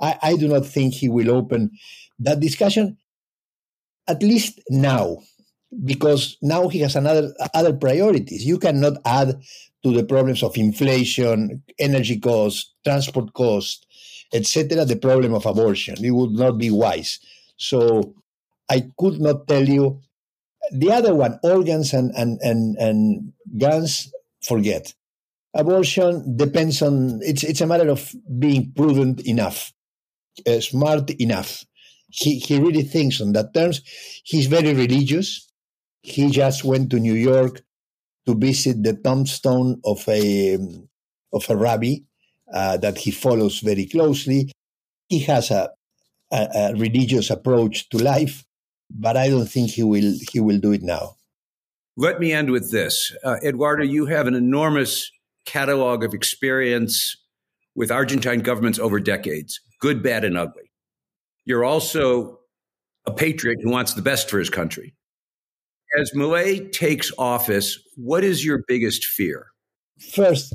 I, 0.00 0.18
I 0.22 0.36
do 0.36 0.48
not 0.48 0.66
think 0.66 0.94
he 0.94 1.08
will 1.08 1.30
open 1.30 1.70
that 2.18 2.40
discussion, 2.40 2.98
at 4.08 4.22
least 4.22 4.60
now, 4.68 5.18
because 5.84 6.36
now 6.42 6.68
he 6.68 6.80
has 6.80 6.96
another 6.96 7.34
other 7.54 7.72
priorities. 7.72 8.44
You 8.44 8.58
cannot 8.58 8.98
add 9.04 9.40
to 9.82 9.92
the 9.92 10.04
problems 10.04 10.42
of 10.42 10.56
inflation, 10.56 11.62
energy 11.78 12.18
costs, 12.18 12.74
transport 12.84 13.32
costs, 13.32 13.84
etc. 14.32 14.84
The 14.84 14.96
problem 14.96 15.34
of 15.34 15.46
abortion. 15.46 16.04
It 16.04 16.10
would 16.10 16.32
not 16.32 16.58
be 16.58 16.70
wise. 16.70 17.18
So 17.56 18.14
I 18.68 18.90
could 18.98 19.20
not 19.20 19.48
tell 19.48 19.66
you. 19.68 20.00
The 20.72 20.90
other 20.90 21.14
one, 21.14 21.38
organs 21.44 21.94
and 21.94 22.12
and 22.16 22.40
and, 22.42 22.76
and 22.76 23.32
guns, 23.56 24.12
forget. 24.42 24.92
Abortion 25.54 26.36
depends 26.36 26.82
on 26.82 27.20
it's 27.22 27.44
it's 27.44 27.60
a 27.60 27.66
matter 27.66 27.88
of 27.88 28.12
being 28.38 28.72
prudent 28.72 29.20
enough 29.26 29.72
uh, 30.46 30.60
smart 30.60 31.10
enough. 31.20 31.64
He, 32.08 32.38
he 32.38 32.58
really 32.58 32.82
thinks 32.82 33.20
on 33.20 33.32
that 33.32 33.52
terms. 33.54 33.82
He's 34.24 34.46
very 34.46 34.72
religious. 34.74 35.50
He 36.02 36.30
just 36.30 36.64
went 36.64 36.90
to 36.90 37.00
New 37.00 37.14
York 37.14 37.62
to 38.26 38.34
visit 38.34 38.82
the 38.82 38.94
tombstone 38.94 39.80
of 39.84 40.06
a 40.08 40.58
of 41.32 41.48
a 41.50 41.56
rabbi 41.56 41.96
uh, 42.52 42.76
that 42.78 42.98
he 42.98 43.10
follows 43.10 43.60
very 43.60 43.86
closely. 43.86 44.52
He 45.08 45.20
has 45.20 45.50
a, 45.50 45.70
a, 46.32 46.48
a, 46.54 46.74
religious 46.74 47.30
approach 47.30 47.88
to 47.90 47.98
life, 47.98 48.44
but 48.90 49.16
I 49.16 49.28
don't 49.28 49.46
think 49.46 49.70
he 49.70 49.82
will 49.82 50.14
he 50.32 50.40
will 50.40 50.58
do 50.58 50.72
it 50.72 50.82
now. 50.82 51.16
Let 51.96 52.20
me 52.20 52.32
end 52.32 52.50
with 52.50 52.70
this, 52.70 53.14
uh, 53.24 53.36
Eduardo. 53.42 53.82
You 53.82 54.06
have 54.06 54.26
an 54.26 54.34
enormous 54.34 55.10
catalog 55.44 56.04
of 56.04 56.12
experience 56.14 57.16
with 57.74 57.90
Argentine 57.90 58.40
governments 58.40 58.78
over 58.78 59.00
decades 59.00 59.60
good, 59.80 60.02
bad, 60.02 60.24
and 60.24 60.36
ugly. 60.36 60.70
You're 61.44 61.64
also 61.64 62.40
a 63.06 63.12
patriot 63.12 63.58
who 63.62 63.70
wants 63.70 63.94
the 63.94 64.02
best 64.02 64.28
for 64.28 64.38
his 64.38 64.50
country. 64.50 64.94
As 65.98 66.10
Milei 66.14 66.72
takes 66.72 67.12
office, 67.18 67.78
what 67.96 68.24
is 68.24 68.44
your 68.44 68.62
biggest 68.66 69.04
fear? 69.04 69.46
First, 70.12 70.54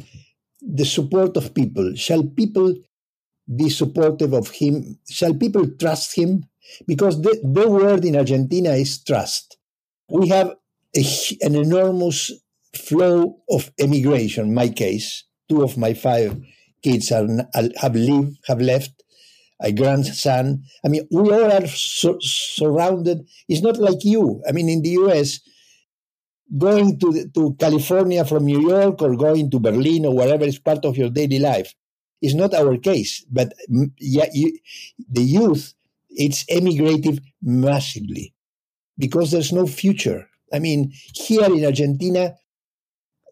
the 0.62 0.86
support 0.86 1.38
of 1.38 1.54
people. 1.54 1.96
Shall 1.96 2.24
people 2.24 2.76
be 3.56 3.70
supportive 3.70 4.34
of 4.34 4.50
him? 4.50 5.00
Shall 5.10 5.34
people 5.34 5.66
trust 5.80 6.18
him? 6.18 6.44
Because 6.86 7.22
the, 7.22 7.40
the 7.44 7.70
word 7.70 8.06
in 8.06 8.16
Argentina 8.16 8.72
is 8.72 9.04
trust. 9.04 9.58
We 10.10 10.28
have 10.30 10.54
a, 10.96 11.04
an 11.42 11.56
enormous 11.56 12.32
flow 12.76 13.38
of 13.50 13.72
emigration. 13.80 14.54
My 14.54 14.70
case, 14.70 15.24
two 15.50 15.64
of 15.64 15.78
my 15.78 15.94
five 15.94 16.40
kids 16.84 17.12
are, 17.12 17.28
have 17.78 17.96
lived, 17.96 18.38
have 18.48 18.62
left, 18.62 19.01
a 19.62 19.72
grandson. 19.72 20.64
I 20.86 20.90
mean, 20.90 21.08
we 21.12 21.32
all 21.32 21.52
are 21.52 21.68
sur- 21.68 22.20
surrounded. 22.22 23.28
It's 23.48 23.62
not 23.62 23.78
like 23.78 24.04
you. 24.04 24.44
I 24.48 24.52
mean, 24.52 24.70
in 24.70 24.82
the 24.82 24.90
U.S., 25.06 25.40
going 26.58 27.00
to 27.00 27.30
to 27.34 27.56
California 27.60 28.26
from 28.26 28.46
New 28.46 28.62
York 28.68 29.02
or 29.02 29.16
going 29.16 29.50
to 29.52 29.60
Berlin 29.60 30.06
or 30.06 30.14
whatever 30.16 30.44
is 30.46 30.60
part 30.60 30.84
of 30.86 30.98
your 30.98 31.10
daily 31.10 31.40
life 31.40 31.74
It's 32.22 32.36
not 32.36 32.54
our 32.54 32.78
case. 32.78 33.26
But 33.32 33.54
yeah, 34.00 34.30
you, 34.34 34.60
the 35.10 35.24
youth, 35.24 35.74
it's 36.10 36.46
emigrating 36.50 37.20
massively 37.42 38.34
because 38.98 39.32
there's 39.32 39.54
no 39.54 39.68
future. 39.68 40.30
I 40.54 40.60
mean, 40.60 40.94
here 41.16 41.46
in 41.46 41.66
Argentina, 41.66 42.36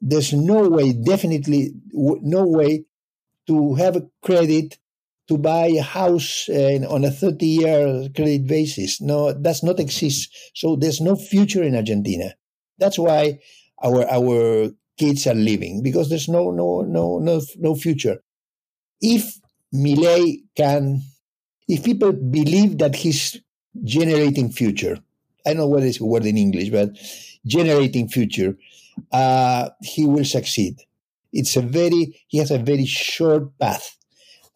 there's 0.01 0.33
no 0.33 0.69
way, 0.69 0.93
definitely 0.93 1.73
no 1.93 2.45
way 2.47 2.85
to 3.47 3.75
have 3.75 4.03
credit 4.23 4.78
to 5.29 5.37
buy 5.37 5.67
a 5.67 5.83
house 5.83 6.49
uh, 6.49 6.79
on 6.89 7.05
a 7.05 7.11
30 7.11 7.45
year 7.45 8.09
credit 8.15 8.47
basis. 8.47 8.99
No, 8.99 9.31
does 9.31 9.61
not 9.61 9.79
exist. 9.79 10.35
So 10.55 10.75
there's 10.75 10.99
no 10.99 11.15
future 11.15 11.61
in 11.61 11.75
Argentina. 11.75 12.33
That's 12.79 12.97
why 12.97 13.39
our, 13.83 14.09
our 14.09 14.71
kids 14.97 15.27
are 15.27 15.35
leaving 15.35 15.83
because 15.83 16.09
there's 16.09 16.27
no, 16.27 16.49
no, 16.49 16.81
no, 16.81 17.19
no, 17.19 17.41
no 17.57 17.75
future. 17.75 18.17
If 19.01 19.39
Milei 19.73 20.39
can, 20.57 21.03
if 21.67 21.83
people 21.83 22.11
believe 22.11 22.79
that 22.79 22.95
he's 22.95 23.39
generating 23.83 24.51
future, 24.51 24.97
I 25.45 25.51
don't 25.51 25.57
know 25.57 25.67
what 25.67 25.83
is 25.83 25.99
the 25.99 26.05
word 26.05 26.25
in 26.25 26.37
English, 26.37 26.69
but 26.69 26.97
generating 27.45 28.09
future, 28.09 28.57
uh, 29.11 29.69
he 29.81 30.07
will 30.07 30.25
succeed. 30.25 30.77
It's 31.31 31.55
a 31.55 31.61
very, 31.61 32.19
he 32.27 32.39
has 32.39 32.49
a 32.49 32.57
very 32.57 32.85
short 32.85 33.55
path 33.59 33.95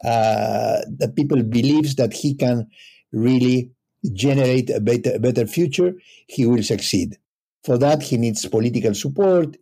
uh, 0.03 0.81
people 1.15 1.41
believes 1.43 1.95
that 1.95 2.13
he 2.13 2.35
can 2.35 2.67
really 3.11 3.71
generate 4.11 4.69
a 4.69 4.79
better, 4.79 5.11
a 5.15 5.19
better 5.19 5.47
future. 5.47 5.93
He 6.27 6.45
will 6.45 6.63
succeed. 6.63 7.17
For 7.63 7.77
that, 7.77 8.03
he 8.03 8.17
needs 8.17 8.45
political 8.45 8.93
support, 8.93 9.55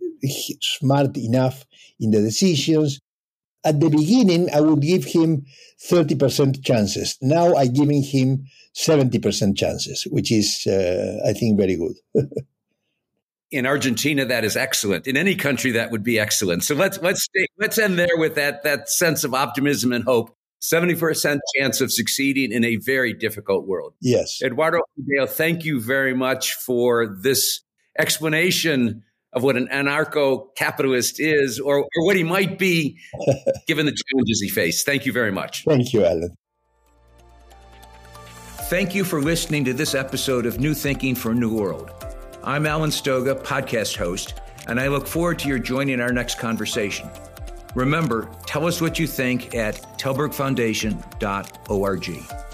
smart 0.62 1.18
enough 1.18 1.66
in 2.00 2.12
the 2.12 2.22
decisions. 2.22 3.00
At 3.64 3.80
the 3.80 3.90
beginning, 3.90 4.50
I 4.52 4.62
would 4.62 4.82
give 4.82 5.06
him 5.06 5.46
30% 5.88 6.64
chances. 6.64 7.18
Now 7.22 7.56
I'm 7.56 7.74
giving 7.74 8.02
him 8.02 8.46
70% 8.76 9.56
chances, 9.56 10.08
which 10.10 10.32
is, 10.32 10.66
uh, 10.66 11.20
I 11.28 11.34
think, 11.34 11.60
very 11.60 11.76
good. 11.76 11.96
in 13.52 13.66
Argentina, 13.66 14.26
that 14.26 14.44
is 14.44 14.56
excellent. 14.56 15.08
In 15.08 15.18
any 15.18 15.36
country, 15.36 15.72
that 15.72 15.92
would 15.92 16.04
be 16.04 16.18
excellent. 16.18 16.64
So 16.64 16.74
let's 16.74 17.00
let's 17.02 17.24
stay, 17.24 17.48
let's 17.60 17.78
end 17.78 18.00
there 18.00 18.18
with 18.18 18.36
that 18.36 18.64
that 18.64 18.90
sense 18.90 19.24
of 19.24 19.34
optimism 19.34 19.92
and 19.92 20.04
hope. 20.04 20.36
Seventy 20.60 20.96
percent 20.96 21.42
chance 21.58 21.82
of 21.82 21.92
succeeding 21.92 22.52
in 22.52 22.64
a 22.64 22.78
very 22.78 23.14
difficult 23.14 23.68
world. 23.68 23.94
Yes, 24.00 24.40
Eduardo 24.44 24.80
Dale, 25.08 25.28
thank 25.28 25.66
you 25.66 25.82
very 25.82 26.14
much 26.14 26.54
for 26.54 27.18
this 27.22 27.62
explanation 27.98 29.04
of 29.34 29.44
what 29.44 29.56
an 29.56 29.68
anarcho-capitalist 29.70 31.20
is, 31.20 31.60
or, 31.60 31.78
or 31.80 32.06
what 32.06 32.18
he 32.18 32.24
might 32.24 32.60
be, 32.60 33.00
given 33.68 33.86
the 33.86 33.96
challenges 34.10 34.42
he 34.42 34.50
faced. 34.50 34.86
Thank 34.86 35.06
you 35.06 35.14
very 35.14 35.32
much. 35.32 35.64
Thank 35.64 35.94
you, 35.94 36.04
Alan. 36.04 36.36
Thank 38.64 38.94
you 38.94 39.06
for 39.06 39.22
listening 39.22 39.64
to 39.66 39.74
this 39.74 39.96
episode 39.96 40.46
of 40.46 40.60
New 40.60 40.74
Thinking 40.74 41.16
for 41.16 41.32
a 41.32 41.36
New 41.36 41.54
World. 41.56 41.92
I'm 42.44 42.66
Alan 42.66 42.90
Stoga, 42.90 43.36
podcast 43.36 43.96
host, 43.96 44.42
and 44.68 44.80
I 44.80 44.88
look 44.88 45.06
forward 45.06 45.38
to 45.40 45.48
your 45.48 45.60
joining 45.60 46.02
our 46.02 46.12
next 46.12 46.40
conversation. 46.40 47.08
Remember, 47.76 48.32
tell 48.48 48.66
us 48.66 48.82
what 48.82 48.98
you 48.98 49.06
think 49.06 49.54
at 49.54 49.76
tallbergfoundation.org. 50.00 52.51